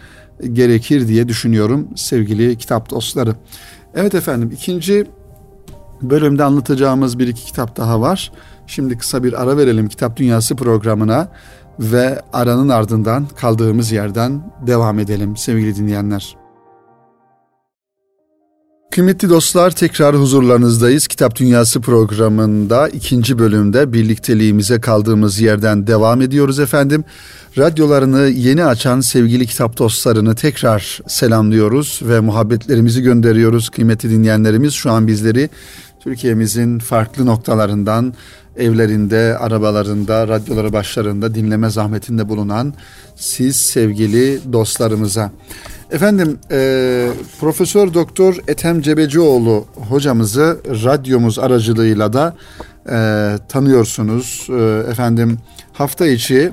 gerekir 0.53 1.07
diye 1.07 1.27
düşünüyorum 1.27 1.87
sevgili 1.95 2.57
kitap 2.57 2.89
dostları. 2.89 3.35
Evet 3.95 4.15
efendim 4.15 4.51
ikinci 4.53 5.07
bölümde 6.01 6.43
anlatacağımız 6.43 7.19
bir 7.19 7.27
iki 7.27 7.45
kitap 7.45 7.77
daha 7.77 8.01
var. 8.01 8.31
Şimdi 8.67 8.97
kısa 8.97 9.23
bir 9.23 9.41
ara 9.41 9.57
verelim 9.57 9.87
Kitap 9.87 10.17
Dünyası 10.17 10.55
programına 10.55 11.27
ve 11.79 12.21
aranın 12.33 12.69
ardından 12.69 13.27
kaldığımız 13.35 13.91
yerden 13.91 14.53
devam 14.67 14.99
edelim 14.99 15.37
sevgili 15.37 15.75
dinleyenler. 15.75 16.38
Kıymetli 18.91 19.29
dostlar 19.29 19.71
tekrar 19.71 20.15
huzurlarınızdayız. 20.15 21.07
Kitap 21.07 21.35
Dünyası 21.35 21.81
programında 21.81 22.89
ikinci 22.89 23.39
bölümde 23.39 23.93
birlikteliğimize 23.93 24.81
kaldığımız 24.81 25.39
yerden 25.39 25.87
devam 25.87 26.21
ediyoruz 26.21 26.59
efendim. 26.59 27.03
Radyolarını 27.57 28.19
yeni 28.19 28.65
açan 28.65 29.01
sevgili 29.01 29.45
kitap 29.45 29.77
dostlarını 29.77 30.35
tekrar 30.35 30.99
selamlıyoruz 31.07 31.99
ve 32.03 32.19
muhabbetlerimizi 32.19 33.01
gönderiyoruz. 33.01 33.69
Kıymetli 33.69 34.09
dinleyenlerimiz 34.09 34.73
şu 34.73 34.91
an 34.91 35.07
bizleri 35.07 35.49
Türkiye'mizin 35.99 36.79
farklı 36.79 37.25
noktalarından 37.25 38.13
evlerinde, 38.57 39.37
arabalarında, 39.39 40.27
radyoları 40.27 40.73
başlarında 40.73 41.35
dinleme 41.35 41.69
zahmetinde 41.69 42.29
bulunan 42.29 42.73
siz 43.15 43.55
sevgili 43.55 44.39
dostlarımıza. 44.53 45.31
Efendim 45.91 46.39
e, 46.51 47.09
Profesör 47.39 47.93
Doktor 47.93 48.35
Ethem 48.47 48.81
Cebecioğlu 48.81 49.65
hocamızı 49.89 50.59
radyomuz 50.65 51.39
aracılığıyla 51.39 52.13
da 52.13 52.35
e, 52.89 53.37
tanıyorsunuz. 53.49 54.47
E, 54.49 54.89
efendim 54.91 55.37
hafta 55.73 56.07
içi 56.07 56.51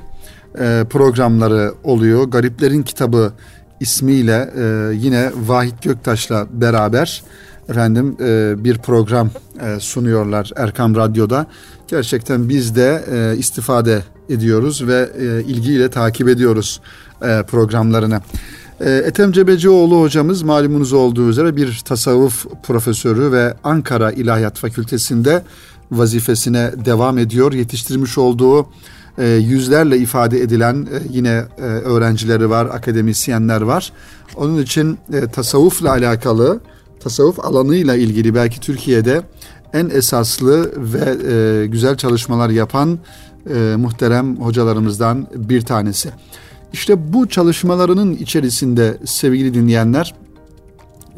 e, 0.59 0.85
programları 0.90 1.75
oluyor. 1.85 2.25
Gariplerin 2.25 2.83
Kitabı 2.83 3.33
ismiyle 3.81 4.50
e, 4.57 4.95
yine 4.95 5.31
Vahit 5.47 5.83
Göktaş'la 5.83 6.47
beraber 6.50 7.23
efendim 7.69 8.16
e, 8.21 8.55
bir 8.64 8.78
program 8.78 9.31
e, 9.61 9.81
sunuyorlar 9.81 10.50
Erkam 10.57 10.97
Radyo'da. 10.97 11.47
Gerçekten 11.88 12.49
biz 12.49 12.76
de 12.76 13.05
e, 13.12 13.38
istifade 13.38 14.02
ediyoruz 14.31 14.87
ve 14.87 15.09
e, 15.19 15.43
ilgiyle 15.43 15.90
takip 15.90 16.28
ediyoruz 16.28 16.81
e, 17.23 17.43
programlarını. 17.43 18.21
E, 18.80 18.90
Ethem 18.90 19.33
Cebecioğlu 19.33 20.00
hocamız 20.00 20.42
malumunuz 20.42 20.92
olduğu 20.92 21.28
üzere 21.28 21.56
bir 21.56 21.83
tasavvuf 21.85 22.47
profesörü 22.62 23.33
ve 23.33 23.54
Ankara 23.64 24.12
İlahiyat 24.12 24.59
Fakültesi'nde 24.59 25.42
vazifesine 25.90 26.71
devam 26.85 27.18
ediyor. 27.18 27.52
Yetiştirmiş 27.52 28.18
olduğu 28.18 28.66
e, 29.18 29.28
yüzlerle 29.28 29.99
ifade 29.99 30.40
edilen 30.40 30.75
e, 30.75 30.87
yine 31.11 31.45
e, 31.59 31.62
öğrencileri 31.62 32.50
var, 32.50 32.66
akademisyenler 32.66 33.61
var. 33.61 33.92
Onun 34.37 34.62
için 34.62 34.99
tasavvufla 35.33 35.90
alakalı 35.90 36.61
tasavvuf 37.00 37.40
alanıyla 37.40 37.95
ilgili 37.95 38.35
belki 38.35 38.61
Türkiye'de 38.61 39.23
en 39.73 39.90
esaslı 39.90 40.73
ve 40.76 41.66
güzel 41.66 41.97
çalışmalar 41.97 42.50
yapan 42.50 42.99
muhterem 43.76 44.37
hocalarımızdan 44.37 45.26
bir 45.35 45.61
tanesi. 45.61 46.11
İşte 46.73 47.13
bu 47.13 47.29
çalışmalarının 47.29 48.13
içerisinde 48.13 48.99
sevgili 49.05 49.55
dinleyenler 49.55 50.15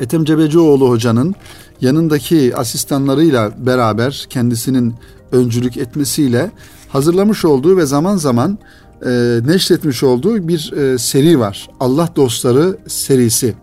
Ethem 0.01 0.25
Cebecioğlu 0.25 0.89
hocanın 0.89 1.35
yanındaki 1.81 2.57
asistanlarıyla 2.57 3.53
beraber 3.67 4.27
kendisinin 4.31 4.95
öncülük 5.33 5.77
etmesiyle 5.77 6.51
hazırlamış 6.89 7.45
olduğu 7.45 7.77
ve 7.77 7.87
zaman 7.87 8.17
zaman 8.17 8.59
e, 9.07 9.41
neşretmiş 9.47 10.03
olduğu 10.03 10.49
bir 10.49 10.73
e, 10.73 10.99
seri 10.99 11.41
var. 11.41 11.69
Allah 11.81 12.09
Dostları 12.17 12.77
serisi. 12.87 13.55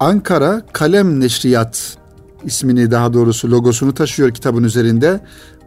Ankara 0.00 0.62
Kalem 0.72 1.20
Neşriyat 1.20 1.96
ismini 2.44 2.90
daha 2.90 3.12
doğrusu 3.12 3.50
logosunu 3.50 3.94
taşıyor 3.94 4.30
kitabın 4.34 4.64
üzerinde. 4.64 5.20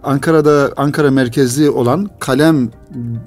Ankara'da 0.04 0.74
Ankara 0.78 1.12
merkezli 1.12 1.70
olan 1.70 2.10
Kalem 2.20 2.70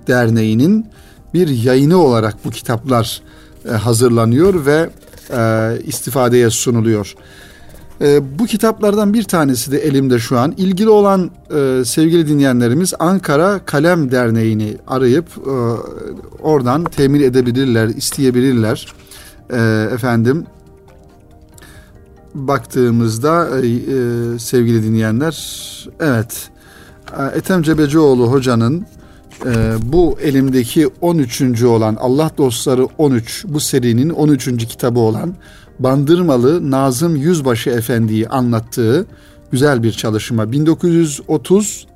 Derneği'nin 0.07 0.87
bir 1.35 1.49
yayını 1.49 1.97
olarak 1.97 2.45
bu 2.45 2.51
kitaplar 2.51 3.23
e, 3.69 3.71
hazırlanıyor 3.71 4.67
ve 4.67 4.91
e, 5.31 5.73
istifadeye 5.87 6.51
sunuluyor. 6.51 7.15
E, 8.01 8.39
bu 8.39 8.47
kitaplardan 8.47 9.15
bir 9.15 9.23
tanesi 9.23 9.73
de 9.73 9.79
elimde 9.79 10.19
şu 10.19 10.39
an. 10.39 10.55
İlgili 10.57 10.89
olan 10.89 11.31
sevgili 11.85 12.29
dinleyenlerimiz 12.29 12.95
Ankara 12.99 13.61
Kalem 13.65 14.11
Derneği'ni 14.11 14.77
arayıp 14.87 15.27
oradan 16.43 16.85
temin 16.85 17.23
edebilirler, 17.23 17.89
isteyebilirler. 17.89 18.95
Efendim 19.93 20.47
baktığımızda 22.35 23.49
sevgili 24.39 24.83
dinleyenler 24.83 25.35
evet 26.01 26.51
Ethem 27.35 27.63
Cebecioğlu 27.63 28.33
hocanın 28.33 28.87
e, 29.47 29.75
bu 29.83 30.19
elimdeki 30.23 30.89
13. 31.01 31.63
olan 31.63 31.97
Allah 32.01 32.31
Dostları 32.39 32.85
13 32.99 33.45
bu 33.49 33.61
serinin 33.61 34.11
13. 34.11 34.67
kitabı 34.67 34.99
olan 34.99 35.35
Bandırmalı 35.79 36.71
Nazım 36.71 37.17
Yüzbaşı 37.17 37.71
Efendi'yi 37.71 38.29
anlattığı 38.29 39.07
güzel 39.53 39.83
bir 39.83 39.93
çalışma. 39.93 40.53
1930 40.53 41.87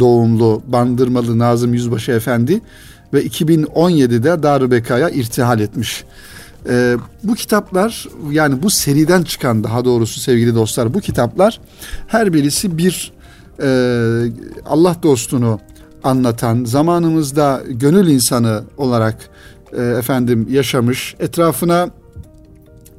doğumlu 0.00 0.62
Bandırmalı 0.66 1.38
Nazım 1.38 1.74
Yüzbaşı 1.74 2.12
Efendi 2.12 2.60
ve 3.12 3.26
2017'de 3.26 4.42
Darübeka'ya 4.42 5.10
irtihal 5.10 5.60
etmiş. 5.60 6.04
E, 6.68 6.96
bu 7.22 7.34
kitaplar 7.34 8.08
yani 8.30 8.62
bu 8.62 8.70
seriden 8.70 9.22
çıkan 9.22 9.64
daha 9.64 9.84
doğrusu 9.84 10.20
sevgili 10.20 10.54
dostlar 10.54 10.94
bu 10.94 11.00
kitaplar 11.00 11.60
her 12.06 12.32
birisi 12.32 12.78
bir 12.78 13.12
e, 13.62 13.68
Allah 14.66 14.96
dostunu 15.02 15.60
anlatan 16.04 16.64
zamanımızda 16.64 17.62
gönül 17.68 18.08
insanı 18.08 18.62
olarak 18.76 19.16
e, 19.72 19.82
efendim 19.82 20.46
yaşamış 20.50 21.14
etrafına 21.20 21.90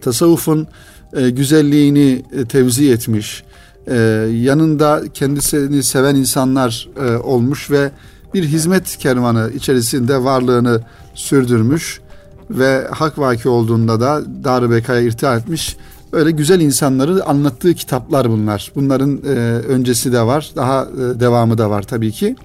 tasavvufun 0.01 0.67
e, 1.13 1.29
güzelliğini 1.29 2.25
e, 2.31 2.45
tevzi 2.45 2.91
etmiş 2.91 3.43
e, 3.87 3.95
yanında 4.31 5.03
kendisini 5.13 5.83
seven 5.83 6.15
insanlar 6.15 6.89
e, 7.05 7.15
olmuş 7.15 7.71
ve 7.71 7.91
bir 8.33 8.43
hizmet 8.43 8.97
kervanı 8.97 9.51
içerisinde 9.55 10.23
varlığını 10.23 10.81
sürdürmüş 11.13 12.01
ve 12.49 12.87
hak 12.91 13.19
vaki 13.19 13.49
olduğunda 13.49 14.01
da 14.01 14.21
Dar-ı 14.43 14.71
Beka'ya 14.71 15.01
irtiha 15.01 15.35
etmiş. 15.35 15.77
Öyle 16.11 16.31
güzel 16.31 16.59
insanları 16.59 17.25
anlattığı 17.25 17.73
kitaplar 17.73 18.29
bunlar. 18.29 18.71
Bunların 18.75 19.17
e, 19.25 19.29
öncesi 19.67 20.13
de 20.13 20.21
var, 20.21 20.51
daha 20.55 20.81
e, 20.83 21.19
devamı 21.19 21.57
da 21.57 21.69
var 21.69 21.83
tabii 21.83 22.11
ki. 22.11 22.35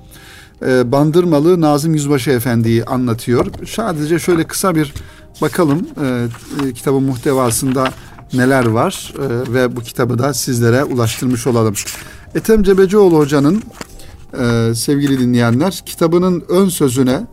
E, 0.67 0.93
Bandırmalı 0.93 1.61
Nazım 1.61 1.95
Yüzbaşı 1.95 2.31
Efendi'yi 2.31 2.85
anlatıyor. 2.85 3.47
Sadece 3.67 4.19
şöyle 4.19 4.45
kısa 4.45 4.75
bir 4.75 4.95
bakalım 5.43 5.87
e, 6.03 6.27
e, 6.69 6.73
kitabın 6.73 7.03
muhtevasında 7.03 7.93
neler 8.33 8.67
var 8.67 9.15
ve 9.53 9.77
bu 9.77 9.81
kitabı 9.81 10.19
da 10.19 10.35
sizlere 10.35 10.85
ulaştırmış 10.85 11.47
olalım. 11.47 11.75
Ethem 12.35 12.63
Cebecioğlu 12.63 13.19
Hoca'nın 13.19 13.63
sevgili 14.75 15.21
dinleyenler 15.21 15.83
kitabının 15.87 16.45
ön 16.49 16.69
sözüne 16.69 17.27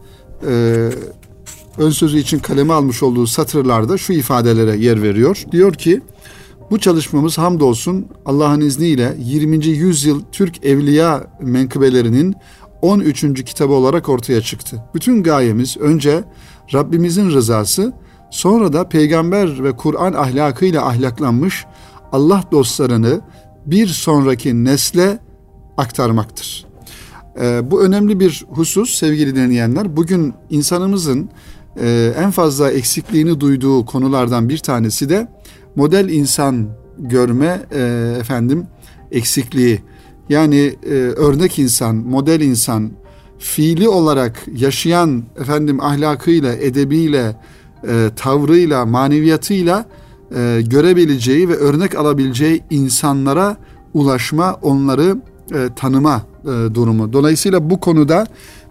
ön 1.78 1.90
sözü 1.90 2.18
için 2.18 2.40
kaleme 2.40 2.74
almış 2.74 3.04
olduğu 3.04 3.28
satırlarda 3.28 3.98
şu 3.98 4.14
ifadelere 4.14 4.78
yer 4.78 5.02
veriyor. 5.02 5.44
Diyor 5.52 5.74
ki 5.74 6.02
bu 6.72 6.80
çalışmamız 6.80 7.38
hamdolsun 7.38 8.08
Allah'ın 8.26 8.62
izniyle 8.62 9.16
20. 9.20 9.66
yüzyıl 9.66 10.22
Türk 10.32 10.66
evliya 10.66 11.28
menkıbelerinin 11.42 12.36
13. 12.86 13.44
kitabı 13.44 13.74
olarak 13.74 14.10
ortaya 14.10 14.42
çıktı. 14.42 14.84
Bütün 14.94 15.24
gayemiz 15.24 15.78
önce 15.78 16.24
Rabbimizin 16.74 17.30
rızası, 17.30 17.94
sonra 18.32 18.74
da 18.74 18.90
peygamber 18.90 19.64
ve 19.64 19.72
Kur'an 19.76 20.14
ahlakıyla 20.14 20.88
ahlaklanmış 20.88 21.66
Allah 22.12 22.44
dostlarını 22.52 23.22
bir 23.66 23.88
sonraki 23.88 24.64
nesle 24.64 25.20
aktarmaktır. 25.78 26.66
Ee, 27.42 27.72
bu 27.72 27.84
önemli 27.84 28.20
bir 28.20 28.46
husus 28.50 28.94
sevgili 28.94 29.36
dinleyenler. 29.36 29.98
Bugün 29.98 30.34
insanımızın 30.50 31.30
e, 31.82 32.14
en 32.18 32.32
fazla 32.32 32.72
eksikliğini 32.72 33.40
duyduğu 33.40 33.86
konulardan 33.86 34.50
bir 34.50 34.58
tanesi 34.58 35.10
de 35.10 35.28
model 35.76 36.10
insan 36.10 36.70
görme 37.00 37.62
e, 37.72 38.14
efendim 38.20 38.68
eksikliği. 39.12 39.82
Yani 40.30 40.76
e, 40.86 40.94
örnek 40.94 41.60
insan, 41.60 41.96
model 41.96 42.42
insan, 42.42 42.92
fiili 43.40 43.90
olarak 43.90 44.46
yaşayan 44.58 45.24
efendim 45.40 45.82
ahlakıyla, 45.82 46.54
edebiyle, 46.54 47.36
e, 47.88 48.10
tavrıyla, 48.16 48.86
maneviyatıyla 48.86 49.86
e, 50.36 50.62
görebileceği 50.66 51.50
ve 51.50 51.56
örnek 51.56 51.96
alabileceği 51.96 52.64
insanlara 52.70 53.58
ulaşma, 53.94 54.54
onları 54.54 55.18
e, 55.54 55.70
tanıma 55.76 56.26
e, 56.44 56.76
durumu. 56.76 57.14
Dolayısıyla 57.14 57.70
bu 57.70 57.80
konuda 57.80 58.28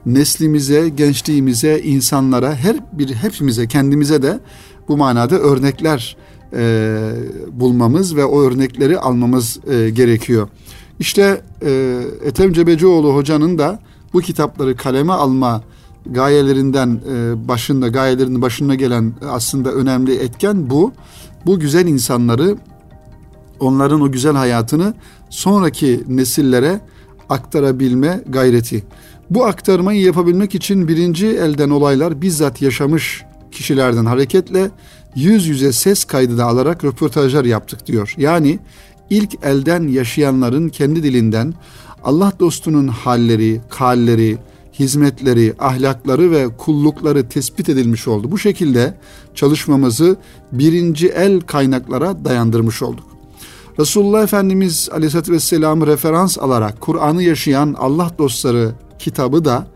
neslimize, 0.06 0.88
gençliğimize, 0.88 1.80
insanlara, 1.80 2.54
her 2.54 2.76
bir 2.92 3.14
hepimize, 3.14 3.68
kendimize 3.68 4.22
de 4.22 4.40
bu 4.88 4.96
manada 4.96 5.38
örnekler 5.38 6.16
e, 6.56 6.96
bulmamız 7.52 8.16
ve 8.16 8.24
o 8.24 8.42
örnekleri 8.42 8.98
almamız 8.98 9.58
e, 9.70 9.90
gerekiyor. 9.90 10.48
İşte 11.00 11.42
e, 11.62 12.00
Ethem 12.24 12.52
Cebecioğlu 12.52 13.14
hocanın 13.14 13.58
da 13.58 13.78
bu 14.12 14.20
kitapları 14.20 14.76
kaleme 14.76 15.12
alma 15.12 15.62
gayelerinden 16.06 17.00
e, 17.10 17.48
başında 17.48 17.88
gayelerinin 17.88 18.42
başına 18.42 18.74
gelen 18.74 19.12
aslında 19.30 19.72
önemli 19.72 20.14
etken 20.14 20.70
bu. 20.70 20.92
Bu 21.46 21.58
güzel 21.58 21.86
insanları 21.86 22.56
onların 23.60 24.00
o 24.00 24.12
güzel 24.12 24.34
hayatını 24.34 24.94
sonraki 25.30 26.04
nesillere 26.08 26.80
aktarabilme 27.28 28.20
gayreti. 28.28 28.84
Bu 29.30 29.44
aktarmayı 29.44 30.00
yapabilmek 30.00 30.54
için 30.54 30.88
birinci 30.88 31.26
elden 31.26 31.70
olaylar 31.70 32.22
bizzat 32.22 32.62
yaşamış 32.62 33.24
kişilerden 33.52 34.04
hareketle 34.04 34.70
yüz 35.14 35.46
yüze 35.46 35.72
ses 35.72 36.04
kaydı 36.04 36.38
da 36.38 36.44
alarak 36.44 36.84
röportajlar 36.84 37.44
yaptık 37.44 37.86
diyor. 37.86 38.14
Yani 38.16 38.58
ilk 39.14 39.34
elden 39.44 39.88
yaşayanların 39.88 40.68
kendi 40.68 41.02
dilinden 41.02 41.54
Allah 42.04 42.32
dostunun 42.40 42.88
halleri, 42.88 43.60
kalleri, 43.70 44.38
hizmetleri, 44.78 45.54
ahlakları 45.58 46.30
ve 46.30 46.48
kullukları 46.58 47.28
tespit 47.28 47.68
edilmiş 47.68 48.08
oldu. 48.08 48.30
Bu 48.30 48.38
şekilde 48.38 48.94
çalışmamızı 49.34 50.16
birinci 50.52 51.08
el 51.08 51.40
kaynaklara 51.40 52.24
dayandırmış 52.24 52.82
olduk. 52.82 53.04
Resulullah 53.78 54.22
Efendimiz 54.22 54.88
Aleyhisselatü 54.92 55.32
Vesselam'ı 55.32 55.86
referans 55.86 56.38
alarak 56.38 56.80
Kur'an'ı 56.80 57.22
yaşayan 57.22 57.74
Allah 57.78 58.10
dostları 58.18 58.72
kitabı 58.98 59.44
da 59.44 59.66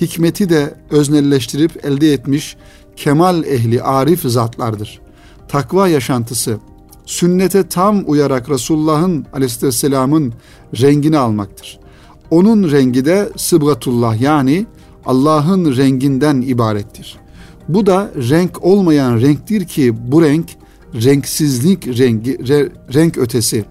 hikmeti 0.00 0.50
de 0.50 0.74
öznelleştirip 0.90 1.84
elde 1.84 2.12
etmiş 2.12 2.56
kemal 2.96 3.44
ehli 3.44 3.82
arif 3.82 4.22
zatlardır. 4.22 5.00
Takva 5.48 5.88
yaşantısı, 5.88 6.58
sünnete 7.08 7.68
tam 7.68 8.04
uyarak 8.06 8.50
Resulullah'ın 8.50 9.26
aleyhisselamın 9.32 10.32
rengini 10.80 11.18
almaktır. 11.18 11.78
Onun 12.30 12.70
rengi 12.70 13.04
de 13.04 13.28
sıbgatullah 13.36 14.20
yani 14.20 14.66
Allah'ın 15.06 15.76
renginden 15.76 16.40
ibarettir. 16.40 17.16
Bu 17.68 17.86
da 17.86 18.10
renk 18.16 18.64
olmayan 18.64 19.20
renktir 19.20 19.64
ki 19.64 19.94
bu 20.12 20.22
renk 20.22 20.46
renksizlik 20.94 21.98
rengi, 21.98 22.48
re, 22.48 22.68
renk 22.94 23.18
ötesi. 23.18 23.64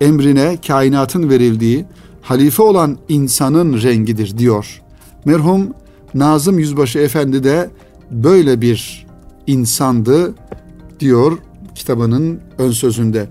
Emrine 0.00 0.58
kainatın 0.66 1.30
verildiği 1.30 1.84
halife 2.22 2.62
olan 2.62 2.98
insanın 3.08 3.82
rengidir 3.82 4.38
diyor. 4.38 4.82
Merhum 5.24 5.74
Nazım 6.14 6.58
Yüzbaşı 6.58 6.98
Efendi 6.98 7.44
de 7.44 7.70
böyle 8.10 8.60
bir 8.60 9.06
insandı 9.46 10.34
diyor 11.00 11.38
kitabının 11.74 12.40
ön 12.58 12.70
sözünde. 12.70 13.28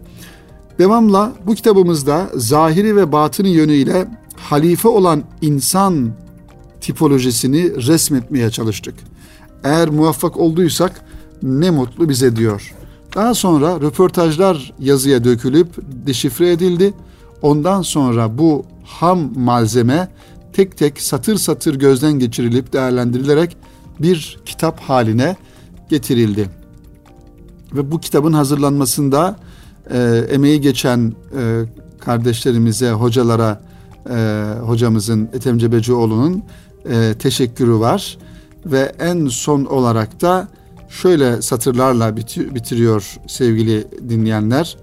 Devamla 0.80 1.34
bu 1.46 1.56
kitabımızda 1.56 2.30
zahiri 2.36 2.96
ve 2.96 3.12
batını 3.12 3.48
yönüyle 3.48 4.08
halife 4.36 4.88
olan 4.88 5.24
insan 5.42 6.12
tipolojisini 6.82 7.88
resmetmeye 7.88 8.52
çalıştık. 8.52 8.96
Eğer 9.64 9.90
muvaffak 9.90 10.38
olduysak 10.38 11.06
ne 11.44 11.70
mutlu 11.70 12.10
bize 12.10 12.36
diyor. 12.36 12.74
Daha 13.16 13.34
sonra 13.34 13.82
röportajlar 13.82 14.74
yazıya 14.80 15.24
dökülüp 15.24 15.68
deşifre 16.06 16.52
edildi. 16.52 16.94
Ondan 17.42 17.82
sonra 17.82 18.38
bu 18.38 18.66
ham 18.84 19.32
malzeme 19.36 20.10
tek 20.54 20.78
tek 20.78 21.02
satır 21.02 21.36
satır 21.36 21.76
gözden 21.76 22.20
geçirilip 22.20 22.74
değerlendirilerek 22.74 23.58
bir 24.00 24.40
kitap 24.46 24.80
haline 24.80 25.36
getirildi. 25.90 26.59
Ve 27.74 27.92
bu 27.92 28.00
kitabın 28.00 28.34
hazırlanmasında 28.34 29.36
e, 29.92 30.26
emeği 30.32 30.62
geçen 30.62 31.14
e, 31.40 31.66
kardeşlerimize, 32.00 32.92
hocalara, 32.92 33.62
e, 34.10 34.46
hocamızın 34.62 35.30
Ethem 35.34 35.58
Cebecioğlu'nun 35.58 36.44
e, 36.90 37.14
teşekkürü 37.20 37.80
var. 37.80 38.18
Ve 38.66 38.92
en 39.00 39.28
son 39.28 39.66
olarak 39.66 40.22
da 40.22 40.48
şöyle 40.90 41.42
satırlarla 41.42 42.18
bitiriyor 42.56 43.18
sevgili 43.28 43.88
dinleyenler. 44.10 44.78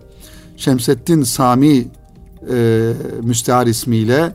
Şemseddin 0.56 1.22
Sami 1.22 1.88
e, 2.52 2.92
müstehar 3.22 3.66
ismiyle 3.66 4.32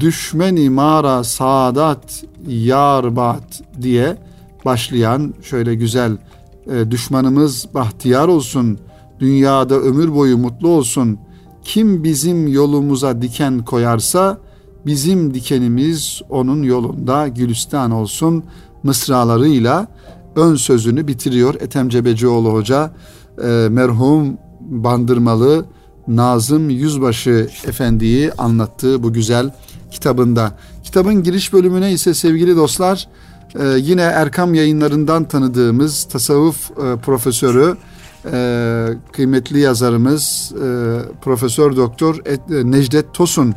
düşmeni 0.00 0.70
mara 0.70 1.24
saadat 1.24 2.24
yarbat 2.46 3.62
diye 3.82 4.16
başlayan 4.64 5.34
şöyle 5.42 5.74
güzel 5.74 6.16
e, 6.66 6.90
düşmanımız 6.90 7.66
bahtiyar 7.74 8.28
olsun, 8.28 8.78
dünyada 9.20 9.74
ömür 9.74 10.14
boyu 10.14 10.38
mutlu 10.38 10.68
olsun. 10.68 11.18
Kim 11.62 12.04
bizim 12.04 12.48
yolumuza 12.48 13.22
diken 13.22 13.64
koyarsa 13.64 14.38
bizim 14.86 15.34
dikenimiz 15.34 16.22
onun 16.30 16.62
yolunda 16.62 17.28
gülistan 17.28 17.90
olsun 17.90 18.44
mısralarıyla 18.82 19.86
ön 20.36 20.54
sözünü 20.54 21.08
bitiriyor 21.08 21.54
Ethem 21.54 21.88
Cebecioğlu 21.88 22.52
Hoca. 22.52 22.90
E, 23.42 23.68
merhum 23.70 24.38
Bandırmalı 24.60 25.64
Nazım 26.08 26.70
Yüzbaşı 26.70 27.48
Efendi'yi 27.66 28.32
anlattığı 28.32 29.02
bu 29.02 29.12
güzel 29.12 29.50
kitabında. 29.90 30.52
Kitabın 30.82 31.22
giriş 31.22 31.52
bölümüne 31.52 31.92
ise 31.92 32.14
sevgili 32.14 32.56
dostlar 32.56 33.08
e, 33.58 33.64
yine 33.78 34.02
Erkam 34.02 34.54
yayınlarından 34.54 35.24
tanıdığımız 35.24 36.04
tasavvuf 36.04 36.70
e, 36.70 36.96
profesörü 36.96 37.76
e, 38.32 38.88
kıymetli 39.12 39.60
yazarımız 39.60 40.52
Profesör 41.22 41.76
Doktor 41.76 42.16
Necdet 42.48 43.14
Tosun 43.14 43.54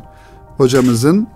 hocamızın 0.56 1.28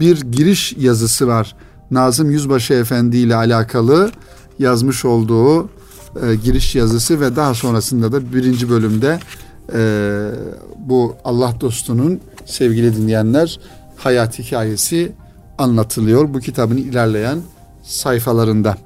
bir 0.00 0.20
giriş 0.20 0.72
yazısı 0.78 1.26
var. 1.26 1.56
Nazım 1.90 2.30
Yüzbaşı 2.30 2.74
Efendi 2.74 3.16
ile 3.16 3.34
alakalı 3.34 4.10
yazmış 4.58 5.04
olduğu 5.04 5.70
e, 6.22 6.34
giriş 6.44 6.74
yazısı 6.74 7.20
ve 7.20 7.36
daha 7.36 7.54
sonrasında 7.54 8.12
da 8.12 8.32
birinci 8.32 8.70
bölümde 8.70 9.18
e, 9.74 10.30
bu 10.78 11.16
Allah 11.24 11.54
dostunun 11.60 12.20
sevgili 12.44 12.96
dinleyenler 12.96 13.60
hayat 13.96 14.38
hikayesi 14.38 15.12
anlatılıyor 15.58 16.34
bu 16.34 16.40
kitabın 16.40 16.76
ilerleyen 16.76 17.38
sayfalarında. 17.86 18.76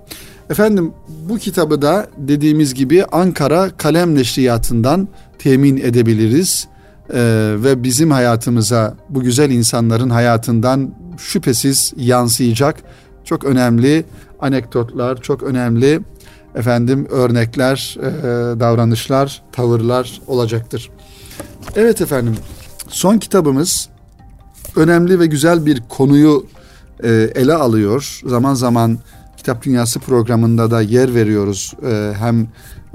Efendim 0.50 0.92
bu 1.28 1.38
kitabı 1.38 1.82
da 1.82 2.08
dediğimiz 2.16 2.74
gibi 2.74 3.04
Ankara 3.04 3.70
Kalem 3.76 4.14
Neşriyatı'ndan 4.14 5.08
temin 5.38 5.76
edebiliriz. 5.76 6.68
Ee, 7.14 7.54
ve 7.56 7.82
bizim 7.82 8.10
hayatımıza 8.10 8.94
bu 9.08 9.22
güzel 9.22 9.50
insanların 9.50 10.10
hayatından 10.10 10.94
şüphesiz 11.18 11.92
yansıyacak 11.96 12.76
çok 13.24 13.44
önemli 13.44 14.04
anekdotlar, 14.40 15.22
çok 15.22 15.42
önemli 15.42 16.00
efendim 16.54 17.06
örnekler, 17.10 17.96
e, 17.98 18.10
davranışlar, 18.60 19.42
tavırlar 19.52 20.20
olacaktır. 20.26 20.90
Evet 21.76 22.00
efendim 22.00 22.36
son 22.88 23.18
kitabımız 23.18 23.88
önemli 24.76 25.20
ve 25.20 25.26
güzel 25.26 25.66
bir 25.66 25.82
konuyu 25.88 26.46
e, 27.02 27.30
ele 27.34 27.54
alıyor. 27.54 28.20
Zaman 28.26 28.54
zaman 28.54 28.98
Kitap 29.36 29.64
Dünyası 29.64 30.00
programında 30.00 30.70
da 30.70 30.82
yer 30.82 31.14
veriyoruz. 31.14 31.72
E, 31.82 32.12
hem 32.18 32.48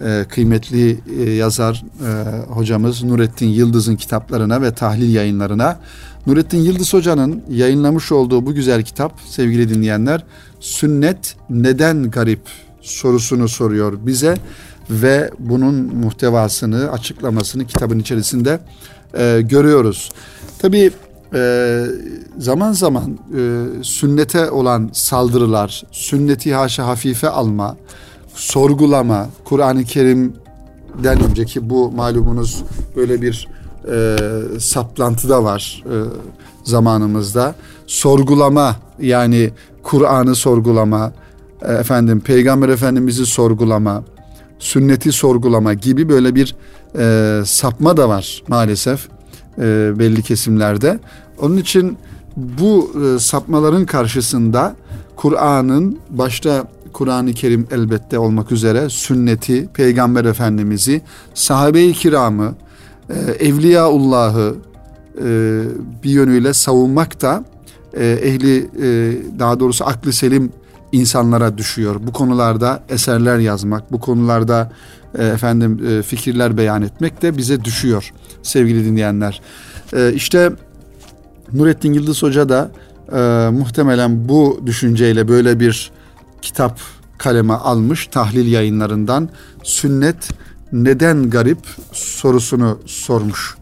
e, 0.03 0.25
kıymetli 0.29 0.99
e, 1.19 1.31
yazar 1.31 1.83
e, 2.01 2.39
hocamız 2.53 3.03
Nurettin 3.03 3.47
Yıldız'ın 3.47 3.95
kitaplarına 3.95 4.61
ve 4.61 4.73
tahlil 4.73 5.13
yayınlarına. 5.13 5.79
Nurettin 6.27 6.57
Yıldız 6.57 6.93
Hoca'nın 6.93 7.43
yayınlamış 7.49 8.11
olduğu 8.11 8.45
bu 8.45 8.53
güzel 8.53 8.83
kitap 8.83 9.19
sevgili 9.29 9.69
dinleyenler 9.69 10.23
sünnet 10.59 11.35
neden 11.49 12.11
garip 12.11 12.41
sorusunu 12.81 13.49
soruyor 13.49 13.93
bize 14.05 14.37
ve 14.89 15.31
bunun 15.39 15.75
muhtevasını 15.75 16.91
açıklamasını 16.91 17.67
kitabın 17.67 17.99
içerisinde 17.99 18.59
e, 19.17 19.41
görüyoruz. 19.41 20.11
Tabii 20.59 20.91
e, 21.35 21.83
zaman 22.37 22.71
zaman 22.71 23.19
e, 23.37 23.63
sünnete 23.83 24.51
olan 24.51 24.89
saldırılar, 24.93 25.83
sünneti 25.91 26.53
haşa 26.53 26.87
hafife 26.87 27.29
alma, 27.29 27.77
sorgulama, 28.33 29.29
Kur'an-ı 29.45 29.83
Kerim'den 29.83 31.23
önceki 31.29 31.69
bu 31.69 31.91
malumunuz 31.91 32.63
böyle 32.95 33.21
bir 33.21 33.47
e, 33.91 34.17
saplantı 34.59 35.29
da 35.29 35.43
var 35.43 35.83
e, 35.85 35.95
zamanımızda. 36.63 37.55
Sorgulama 37.87 38.75
yani 38.99 39.51
Kur'an'ı 39.83 40.35
sorgulama, 40.35 41.13
e, 41.61 41.73
efendim 41.73 42.19
Peygamber 42.19 42.69
Efendimiz'i 42.69 43.25
sorgulama, 43.25 44.03
sünneti 44.59 45.11
sorgulama 45.11 45.73
gibi 45.73 46.09
böyle 46.09 46.35
bir 46.35 46.55
e, 46.97 47.45
sapma 47.45 47.97
da 47.97 48.09
var 48.09 48.43
maalesef 48.47 49.07
e, 49.57 49.93
belli 49.99 50.23
kesimlerde. 50.23 50.99
Onun 51.41 51.57
için 51.57 51.97
bu 52.35 52.91
e, 53.05 53.19
sapmaların 53.19 53.85
karşısında 53.85 54.75
Kur'an'ın 55.15 55.99
başta 56.09 56.67
Kur'an-ı 56.93 57.33
Kerim 57.33 57.67
elbette 57.71 58.19
olmak 58.19 58.51
üzere 58.51 58.89
sünneti, 58.89 59.69
Peygamber 59.73 60.25
Efendimiz'i, 60.25 61.01
sahabe-i 61.33 61.93
kiramı, 61.93 62.55
e, 63.09 63.13
Evliyaullah'ı 63.47 64.55
e, 65.17 65.61
bir 66.03 66.09
yönüyle 66.09 66.53
savunmak 66.53 67.21
da 67.21 67.43
e, 67.93 68.05
ehli 68.05 68.57
e, 68.57 69.17
daha 69.39 69.59
doğrusu 69.59 69.85
aklı 69.85 70.13
selim 70.13 70.51
insanlara 70.91 71.57
düşüyor. 71.57 71.95
Bu 72.07 72.13
konularda 72.13 72.83
eserler 72.89 73.39
yazmak, 73.39 73.91
bu 73.91 73.99
konularda 73.99 74.71
e, 75.17 75.25
efendim 75.25 75.85
e, 75.87 76.01
fikirler 76.01 76.57
beyan 76.57 76.81
etmek 76.81 77.21
de 77.21 77.37
bize 77.37 77.63
düşüyor 77.63 78.13
sevgili 78.43 78.85
dinleyenler. 78.85 79.41
E, 79.93 80.13
işte 80.13 80.51
Nurettin 81.53 81.93
Yıldız 81.93 82.23
Hoca 82.23 82.49
da 82.49 82.71
e, 83.12 83.49
muhtemelen 83.49 84.29
bu 84.29 84.62
düşünceyle 84.65 85.27
böyle 85.27 85.60
bir 85.60 85.91
kitap 86.41 86.79
kaleme 87.17 87.53
almış 87.53 88.08
tahlil 88.08 88.51
yayınlarından 88.51 89.29
sünnet 89.63 90.29
neden 90.71 91.29
garip 91.29 91.60
sorusunu 91.91 92.79
sormuş. 92.86 93.55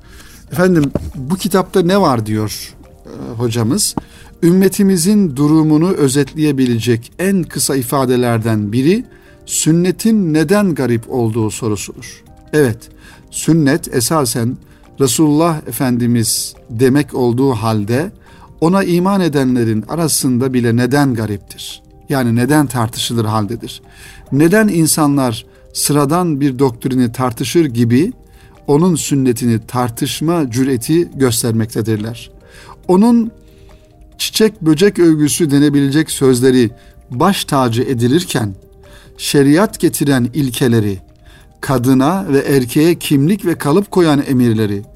Efendim 0.51 0.91
bu 1.15 1.35
kitapta 1.35 1.81
ne 1.81 2.01
var 2.01 2.25
diyor 2.25 2.73
e, 3.05 3.33
hocamız. 3.37 3.95
Ümmetimizin 4.43 5.35
durumunu 5.35 5.91
özetleyebilecek 5.91 7.11
en 7.19 7.43
kısa 7.43 7.75
ifadelerden 7.75 8.71
biri 8.71 9.05
sünnetin 9.45 10.33
neden 10.33 10.75
garip 10.75 11.03
olduğu 11.09 11.51
sorusudur. 11.51 12.23
Evet, 12.53 12.77
sünnet 13.31 13.95
esasen 13.95 14.57
Resulullah 15.03 15.67
Efendimiz 15.67 16.55
demek 16.69 17.13
olduğu 17.13 17.51
halde 17.51 18.11
ona 18.61 18.83
iman 18.83 19.21
edenlerin 19.21 19.81
arasında 19.81 20.53
bile 20.53 20.75
neden 20.75 21.13
gariptir? 21.13 21.81
Yani 22.09 22.35
neden 22.35 22.67
tartışılır 22.67 23.25
haldedir? 23.25 23.81
Neden 24.31 24.67
insanlar 24.67 25.45
sıradan 25.73 26.41
bir 26.41 26.59
doktrini 26.59 27.11
tartışır 27.11 27.65
gibi 27.65 28.13
onun 28.67 28.95
sünnetini 28.95 29.59
tartışma 29.67 30.51
cüreti 30.51 31.09
göstermektedirler? 31.15 32.31
Onun 32.87 33.31
çiçek 34.17 34.61
böcek 34.61 34.99
övgüsü 34.99 35.51
denebilecek 35.51 36.11
sözleri 36.11 36.71
baş 37.11 37.45
tacı 37.45 37.81
edilirken 37.81 38.55
şeriat 39.17 39.79
getiren 39.79 40.29
ilkeleri, 40.33 40.99
kadına 41.61 42.25
ve 42.29 42.39
erkeğe 42.39 42.99
kimlik 42.99 43.45
ve 43.45 43.55
kalıp 43.55 43.91
koyan 43.91 44.23
emirleri, 44.27 44.92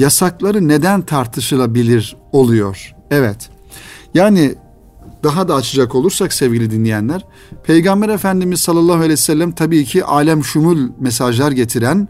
yasakları 0.00 0.68
neden 0.68 1.02
tartışılabilir 1.02 2.16
oluyor? 2.32 2.94
Evet. 3.10 3.50
Yani 4.14 4.54
daha 5.24 5.48
da 5.48 5.54
açacak 5.54 5.94
olursak 5.94 6.32
sevgili 6.32 6.70
dinleyenler, 6.70 7.24
Peygamber 7.64 8.08
Efendimiz 8.08 8.60
sallallahu 8.60 8.96
aleyhi 8.96 9.12
ve 9.12 9.16
sellem 9.16 9.52
tabii 9.52 9.84
ki 9.84 10.04
alem 10.04 10.44
şumul 10.44 10.88
mesajlar 11.00 11.52
getiren 11.52 12.08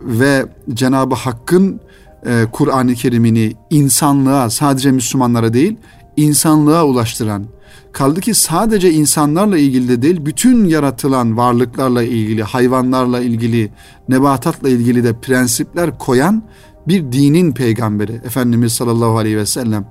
ve 0.00 0.46
Cenab-ı 0.74 1.14
Hakk'ın 1.14 1.80
e, 2.26 2.44
Kur'an-ı 2.52 2.94
Kerim'ini 2.94 3.56
insanlığa 3.70 4.50
sadece 4.50 4.92
Müslümanlara 4.92 5.52
değil 5.52 5.76
insanlığa 6.16 6.84
ulaştıran 6.84 7.46
kaldı 7.92 8.20
ki 8.20 8.34
sadece 8.34 8.92
insanlarla 8.92 9.58
ilgili 9.58 9.88
de 9.88 10.02
değil 10.02 10.26
bütün 10.26 10.64
yaratılan 10.64 11.36
varlıklarla 11.36 12.02
ilgili 12.02 12.42
hayvanlarla 12.42 13.20
ilgili 13.20 13.70
nebatatla 14.08 14.68
ilgili 14.68 15.04
de 15.04 15.12
prensipler 15.12 15.98
koyan 15.98 16.42
bir 16.88 17.12
dinin 17.12 17.52
peygamberi 17.52 18.12
Efendimiz 18.12 18.72
sallallahu 18.72 19.18
aleyhi 19.18 19.36
ve 19.36 19.46
sellem. 19.46 19.86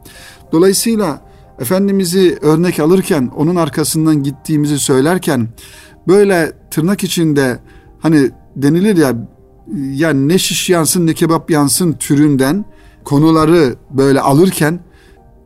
Dolayısıyla 0.52 1.22
Efendimiz'i 1.60 2.38
örnek 2.42 2.80
alırken 2.80 3.32
onun 3.36 3.56
arkasından 3.56 4.24
gittiğimizi 4.24 4.80
söylerken 4.80 5.48
böyle 6.08 6.52
tırnak 6.72 7.04
içinde 7.04 7.60
hani 8.00 8.32
denilir 8.56 8.98
ya 8.98 9.16
yani 9.78 10.28
ne 10.28 10.38
şiş 10.38 10.70
yansın 10.70 11.08
ne 11.08 11.14
kebap 11.14 11.52
yansın 11.52 11.94
türünden 11.94 12.66
konuları 13.04 13.76
böyle 13.90 14.22
alırken 14.22 14.80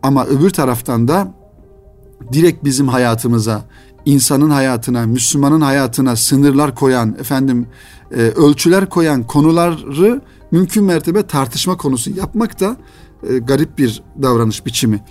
ama 0.03 0.25
öbür 0.25 0.49
taraftan 0.49 1.07
da 1.07 1.33
direkt 2.33 2.63
bizim 2.63 2.87
hayatımıza, 2.87 3.61
insanın 4.05 4.49
hayatına, 4.49 5.05
Müslümanın 5.05 5.61
hayatına 5.61 6.15
sınırlar 6.15 6.75
koyan, 6.75 7.15
efendim 7.19 7.67
e, 8.11 8.21
ölçüler 8.21 8.89
koyan 8.89 9.23
konuları 9.23 10.21
mümkün 10.51 10.83
mertebe 10.83 11.27
tartışma 11.27 11.77
konusu 11.77 12.11
yapmak 12.11 12.59
da 12.59 12.77
e, 13.29 13.37
garip 13.37 13.77
bir 13.77 14.03
davranış 14.21 14.65
biçimi. 14.65 15.03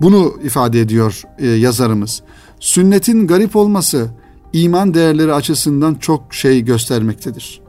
Bunu 0.00 0.34
ifade 0.44 0.80
ediyor 0.80 1.22
e, 1.38 1.46
yazarımız. 1.46 2.22
Sünnetin 2.60 3.26
garip 3.26 3.56
olması 3.56 4.10
iman 4.52 4.94
değerleri 4.94 5.34
açısından 5.34 5.94
çok 5.94 6.34
şey 6.34 6.64
göstermektedir 6.64 7.64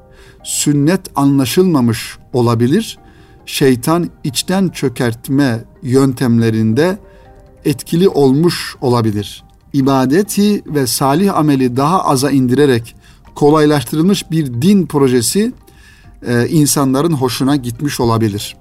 sünnet 0.45 1.01
anlaşılmamış 1.15 2.17
olabilir. 2.34 2.97
Şeytan 3.45 4.10
içten 4.23 4.69
çökertme 4.69 5.63
yöntemlerinde 5.84 6.97
etkili 7.65 8.10
olmuş 8.10 8.75
olabilir. 8.82 9.43
İbadeti 9.73 10.63
ve 10.65 10.88
salih 10.88 11.38
ameli 11.38 11.78
daha 11.78 12.06
aza 12.06 12.32
indirerek 12.32 12.95
kolaylaştırılmış 13.36 14.32
bir 14.32 14.62
din 14.62 14.86
projesi 14.86 15.54
e, 16.27 16.47
insanların 16.47 17.13
hoşuna 17.13 17.55
gitmiş 17.55 17.99
olabilir. 17.99 18.57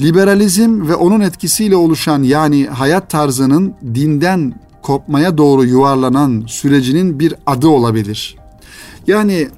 Liberalizm 0.00 0.88
ve 0.88 0.94
onun 0.94 1.20
etkisiyle 1.20 1.76
oluşan 1.76 2.22
yani 2.22 2.66
hayat 2.66 3.10
tarzının 3.10 3.74
dinden 3.94 4.60
kopmaya 4.82 5.38
doğru 5.38 5.64
yuvarlanan 5.64 6.44
sürecinin 6.46 7.20
bir 7.20 7.34
adı 7.46 7.68
olabilir. 7.68 8.36
Yani 9.06 9.48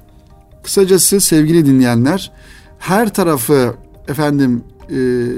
Kısacası 0.63 1.21
sevgili 1.21 1.65
dinleyenler 1.65 2.31
her 2.79 3.13
tarafı 3.13 3.75
efendim 4.07 4.63
e, 4.89 4.95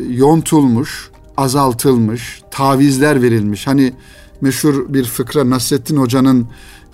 yontulmuş, 0.09 1.11
azaltılmış, 1.37 2.41
tavizler 2.51 3.21
verilmiş. 3.21 3.67
Hani 3.67 3.93
meşhur 4.41 4.93
bir 4.93 5.03
fıkra 5.03 5.49
Nasrettin 5.49 5.97
Hoca'nın 5.97 6.47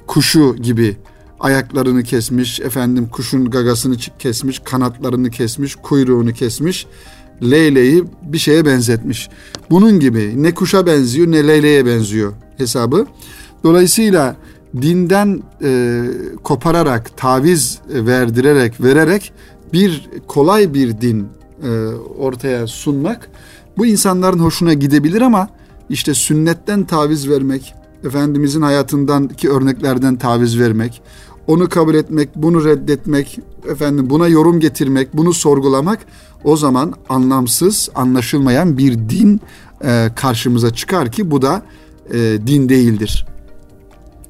kuşu 0.08 0.56
gibi 0.56 0.98
ayaklarını 1.42 2.04
kesmiş, 2.04 2.60
efendim 2.60 3.10
kuşun 3.12 3.50
gagasını 3.50 3.96
kesmiş, 4.20 4.60
kanatlarını 4.60 5.30
kesmiş, 5.30 5.76
kuyruğunu 5.76 6.34
kesmiş, 6.34 6.88
leyleği 7.44 8.04
bir 8.22 8.38
şeye 8.38 8.66
benzetmiş. 8.66 9.30
Bunun 9.70 10.00
gibi 10.00 10.44
ne 10.44 10.54
kuşa 10.54 10.86
benziyor 10.86 11.32
ne 11.32 11.48
leyleğe 11.48 11.86
benziyor 11.86 12.34
hesabı. 12.58 13.06
Dolayısıyla 13.64 14.36
dinden 14.82 15.42
e, 15.64 16.02
kopararak, 16.44 17.18
taviz 17.18 17.80
verdirerek, 17.90 18.82
vererek 18.84 19.34
bir 19.74 20.10
kolay 20.28 20.74
bir 20.74 21.02
din 21.02 21.28
e, 21.64 21.70
ortaya 22.20 22.68
sunmak 22.68 23.30
bu 23.78 23.86
insanların 23.86 24.40
hoşuna 24.40 24.74
gidebilir 24.74 25.22
ama 25.22 25.50
işte 25.90 26.14
sünnetten 26.14 26.86
taviz 26.86 27.30
vermek, 27.30 27.76
Efendimizin 28.06 28.62
hayatındaki 28.62 29.50
örneklerden 29.50 30.16
taviz 30.16 30.60
vermek, 30.60 31.02
onu 31.48 31.70
kabul 31.70 31.96
etmek, 31.96 32.30
bunu 32.36 32.66
reddetmek, 32.66 33.40
efendim 33.70 34.10
buna 34.10 34.28
yorum 34.28 34.60
getirmek, 34.60 35.18
bunu 35.18 35.34
sorgulamak 35.34 36.00
o 36.44 36.58
zaman 36.58 36.94
anlamsız, 37.10 37.90
anlaşılmayan 37.96 38.78
bir 38.78 38.94
din 38.94 39.42
e, 39.84 40.10
karşımıza 40.16 40.74
çıkar 40.74 41.12
ki 41.12 41.32
bu 41.32 41.42
da 41.42 41.64
e, 42.14 42.18
din 42.48 42.70
değildir. 42.70 43.26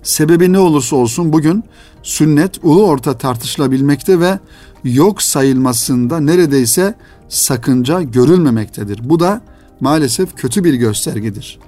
Sebebi 0.04 0.54
ne 0.54 0.60
olursa 0.60 0.96
olsun 0.96 1.34
bugün 1.34 1.64
sünnet 2.04 2.60
ulu 2.64 2.86
orta 2.86 3.18
tartışılabilmekte 3.18 4.20
ve 4.20 4.40
yok 4.84 5.22
sayılmasında 5.22 6.20
neredeyse 6.20 6.96
sakınca 7.30 8.02
görülmemektedir. 8.02 9.10
Bu 9.10 9.20
da 9.20 9.42
maalesef 9.80 10.36
kötü 10.36 10.64
bir 10.64 10.74
göstergedir. 10.74 11.60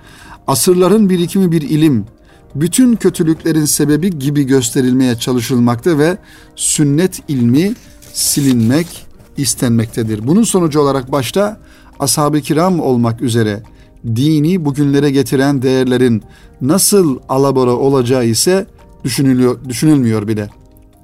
Asırların 0.48 1.10
birikimi 1.10 1.52
bir 1.52 1.62
ilim, 1.62 2.06
bütün 2.56 2.96
kötülüklerin 2.96 3.66
sebebi 3.66 4.20
gibi 4.20 4.44
gösterilmeye 4.44 5.16
çalışılmakta 5.16 5.98
ve 5.98 6.18
sünnet 6.56 7.22
ilmi 7.28 7.74
silinmek 8.14 9.06
istenmektedir. 9.38 10.28
Bunun 10.28 10.44
sonucu 10.44 10.80
olarak 10.80 11.12
başta 11.12 11.60
ashab-ı 12.00 12.42
kiram 12.42 12.80
olmak 12.80 13.22
üzere 13.22 13.64
dini 14.06 14.66
bugünlere 14.66 15.12
getiren 15.12 15.62
değerlerin 15.62 16.24
nasıl 16.62 17.20
alabora 17.30 17.72
olacağı 17.72 18.26
ise 18.26 18.68
düşünülüyor, 19.04 19.60
düşünülmüyor 19.70 20.28
bile. 20.28 20.50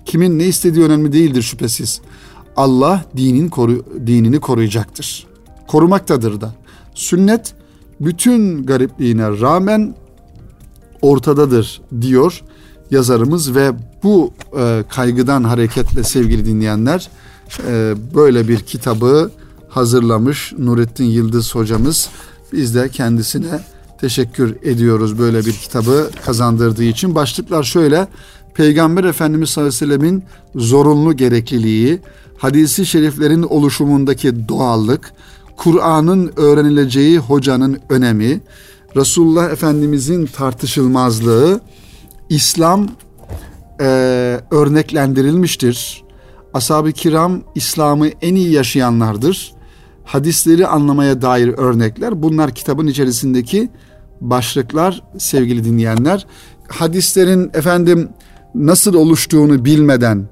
Kimin 0.05 0.39
ne 0.39 0.45
istediği 0.45 0.83
önemli 0.83 1.13
değildir 1.13 1.41
şüphesiz. 1.41 2.01
Allah 2.55 3.05
dinin 3.17 3.49
koru, 3.49 3.85
dinini 4.07 4.39
koruyacaktır. 4.39 5.27
Korumaktadır 5.67 6.41
da. 6.41 6.53
Sünnet 6.95 7.53
bütün 7.99 8.65
garipliğine 8.65 9.27
rağmen 9.27 9.95
ortadadır 11.01 11.81
diyor 12.01 12.43
yazarımız 12.91 13.55
ve 13.55 13.71
bu 14.03 14.33
e, 14.59 14.83
kaygıdan 14.89 15.43
hareketle 15.43 16.03
sevgili 16.03 16.45
dinleyenler 16.45 17.09
e, 17.67 17.95
böyle 18.15 18.47
bir 18.47 18.59
kitabı 18.59 19.31
hazırlamış 19.69 20.53
Nurettin 20.57 21.05
Yıldız 21.05 21.55
hocamız. 21.55 22.09
Biz 22.53 22.75
de 22.75 22.89
kendisine 22.89 23.59
teşekkür 24.01 24.55
ediyoruz 24.63 25.19
böyle 25.19 25.45
bir 25.45 25.53
kitabı 25.53 26.09
kazandırdığı 26.25 26.83
için. 26.83 27.15
Başlıklar 27.15 27.63
şöyle. 27.63 28.07
Peygamber 28.53 29.03
Efendimiz 29.03 29.49
sallallahu 29.49 29.75
aleyhi 29.75 29.91
ve 29.91 29.97
sellemin 29.97 30.23
zorunlu 30.55 31.17
gerekliliği, 31.17 31.99
hadisi 32.38 32.85
şeriflerin 32.85 33.43
oluşumundaki 33.43 34.47
doğallık, 34.49 35.13
Kur'an'ın 35.57 36.31
öğrenileceği 36.38 37.17
hocanın 37.17 37.79
önemi, 37.89 38.41
Resulullah 38.95 39.52
Efendimizin 39.52 40.25
tartışılmazlığı, 40.25 41.62
İslam 42.30 42.88
e, 43.82 43.86
örneklendirilmiştir. 44.52 46.04
Ashab-ı 46.54 46.91
kiram 46.91 47.41
İslam'ı 47.56 48.08
en 48.08 48.36
iyi 48.36 48.52
yaşayanlardır. 48.52 49.54
Hadisleri 50.04 50.67
anlamaya 50.67 51.21
dair 51.21 51.47
örnekler 51.47 52.23
bunlar 52.23 52.52
kitabın 52.52 52.88
içerisindeki 52.88 53.69
başlıklar 54.21 55.04
sevgili 55.17 55.63
dinleyenler. 55.63 56.25
Hadislerin 56.67 57.52
efendim 57.54 58.10
nasıl 58.56 58.93
oluştuğunu 58.93 59.65
bilmeden, 59.65 60.30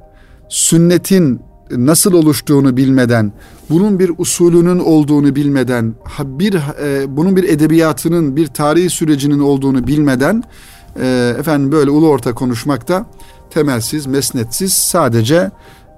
sünnetin 0.50 1.42
nasıl 1.72 2.14
oluştuğunu 2.14 2.78
bilmeden, 2.78 3.32
bunun 3.70 4.00
bir 4.00 4.12
usulünün 4.18 4.80
olduğunu 4.80 5.36
bilmeden, 5.36 5.96
bir 6.20 6.54
e, 6.54 7.18
bunun 7.18 7.36
bir 7.36 7.44
edebiyatının, 7.44 8.36
bir 8.36 8.48
tarihi 8.48 8.90
sürecinin 8.90 9.40
olduğunu 9.40 9.88
bilmeden 9.88 10.44
e, 11.00 11.36
efendim 11.40 11.72
böyle 11.72 11.90
ulu 11.90 12.10
orta 12.10 12.34
konuşmakta 12.34 13.06
temelsiz, 13.50 14.06
mesnetsiz 14.06 14.74
sadece 14.74 15.52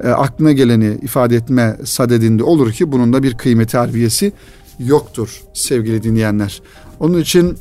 e, 0.04 0.08
aklına 0.08 0.52
geleni 0.52 0.98
ifade 1.02 1.36
etme 1.36 1.78
sadedinde 1.86 2.44
olur 2.44 2.72
ki 2.72 2.92
bunun 2.92 3.14
da 3.14 3.24
bir 3.24 3.38
kıymeti 3.38 3.78
harbiyesi 3.78 4.34
yoktur 4.80 5.42
sevgili 5.54 6.04
dinleyenler. 6.04 6.62
Onun 7.00 7.20
için 7.20 7.58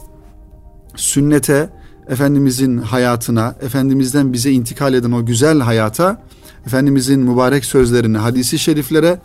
sünnete, 0.96 1.70
Efendimizin 2.08 2.78
hayatına, 2.78 3.54
Efendimizden 3.62 4.32
bize 4.32 4.50
intikal 4.50 4.94
eden 4.94 5.12
o 5.12 5.26
güzel 5.26 5.60
hayata, 5.60 6.22
Efendimizin 6.68 7.20
mübarek 7.20 7.64
sözlerini, 7.64 8.18
hadisi 8.18 8.58
şeriflere 8.58 9.18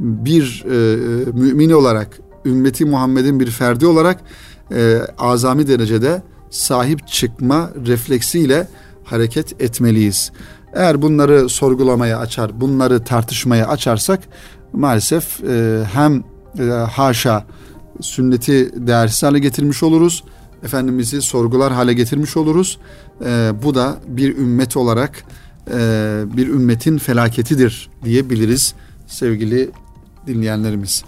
bir 0.00 0.64
e, 0.66 1.24
mümin 1.32 1.70
olarak, 1.70 2.20
ümmeti 2.44 2.84
Muhammed'in 2.84 3.40
bir 3.40 3.50
ferdi 3.50 3.86
olarak 3.86 4.20
e, 4.74 4.98
azami 5.18 5.68
derecede 5.68 6.22
sahip 6.50 7.08
çıkma 7.08 7.70
refleksiyle 7.86 8.68
hareket 9.04 9.62
etmeliyiz. 9.62 10.32
Eğer 10.74 11.02
bunları 11.02 11.48
sorgulamaya 11.48 12.18
açar, 12.18 12.60
bunları 12.60 13.04
tartışmaya 13.04 13.68
açarsak 13.68 14.20
maalesef 14.72 15.44
e, 15.44 15.84
hem 15.92 16.24
e, 16.58 16.64
haşa 16.72 17.46
sünneti 18.00 18.86
değersiz 18.86 19.22
hale 19.22 19.38
getirmiş 19.38 19.82
oluruz. 19.82 20.24
Efendimiz'i 20.64 21.22
sorgular 21.22 21.72
hale 21.72 21.92
getirmiş 21.92 22.36
oluruz. 22.36 22.78
E, 23.24 23.52
bu 23.62 23.74
da 23.74 23.96
bir 24.08 24.36
ümmet 24.36 24.76
olarak 24.76 25.24
e, 25.68 25.76
bir 26.36 26.48
ümmetin 26.48 26.98
felaketidir 26.98 27.90
diyebiliriz 28.04 28.74
sevgili 29.06 29.70
dinleyenlerimiz. 30.26 31.04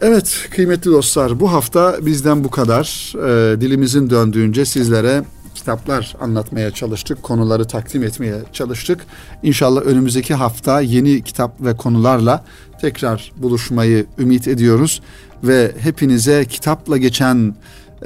Evet 0.00 0.48
kıymetli 0.50 0.90
dostlar 0.90 1.40
bu 1.40 1.52
hafta 1.52 1.96
bizden 2.06 2.44
bu 2.44 2.50
kadar. 2.50 3.12
E, 3.16 3.60
dilimizin 3.60 4.10
döndüğünce 4.10 4.64
sizlere 4.64 5.24
kitaplar 5.54 6.16
anlatmaya 6.20 6.70
çalıştık, 6.70 7.22
konuları 7.22 7.64
takdim 7.64 8.02
etmeye 8.02 8.42
çalıştık. 8.52 9.00
İnşallah 9.42 9.82
önümüzdeki 9.82 10.34
hafta 10.34 10.80
yeni 10.80 11.22
kitap 11.22 11.60
ve 11.60 11.76
konularla 11.76 12.44
tekrar 12.80 13.32
buluşmayı 13.36 14.06
ümit 14.18 14.48
ediyoruz 14.48 15.02
ve 15.44 15.72
hepinize 15.78 16.44
kitapla 16.44 16.96
geçen 16.96 17.54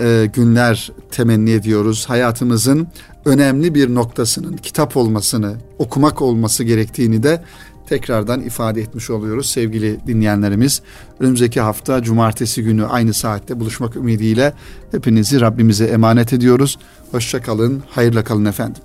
e, 0.00 0.30
günler 0.34 0.92
temenni 1.10 1.50
ediyoruz. 1.50 2.08
Hayatımızın 2.08 2.88
önemli 3.26 3.74
bir 3.74 3.94
noktasının 3.94 4.56
kitap 4.56 4.96
olmasını, 4.96 5.56
okumak 5.78 6.22
olması 6.22 6.64
gerektiğini 6.64 7.22
de 7.22 7.42
tekrardan 7.88 8.40
ifade 8.40 8.80
etmiş 8.80 9.10
oluyoruz 9.10 9.50
sevgili 9.50 10.06
dinleyenlerimiz. 10.06 10.82
Önümüzdeki 11.20 11.60
hafta 11.60 12.02
cumartesi 12.02 12.62
günü 12.62 12.86
aynı 12.86 13.14
saatte 13.14 13.60
buluşmak 13.60 13.96
ümidiyle 13.96 14.52
hepinizi 14.90 15.40
Rabbimize 15.40 15.84
emanet 15.84 16.32
ediyoruz. 16.32 16.78
Hoşça 17.10 17.42
kalın, 17.42 17.82
hayırla 17.90 18.24
kalın 18.24 18.44
efendim. 18.44 18.82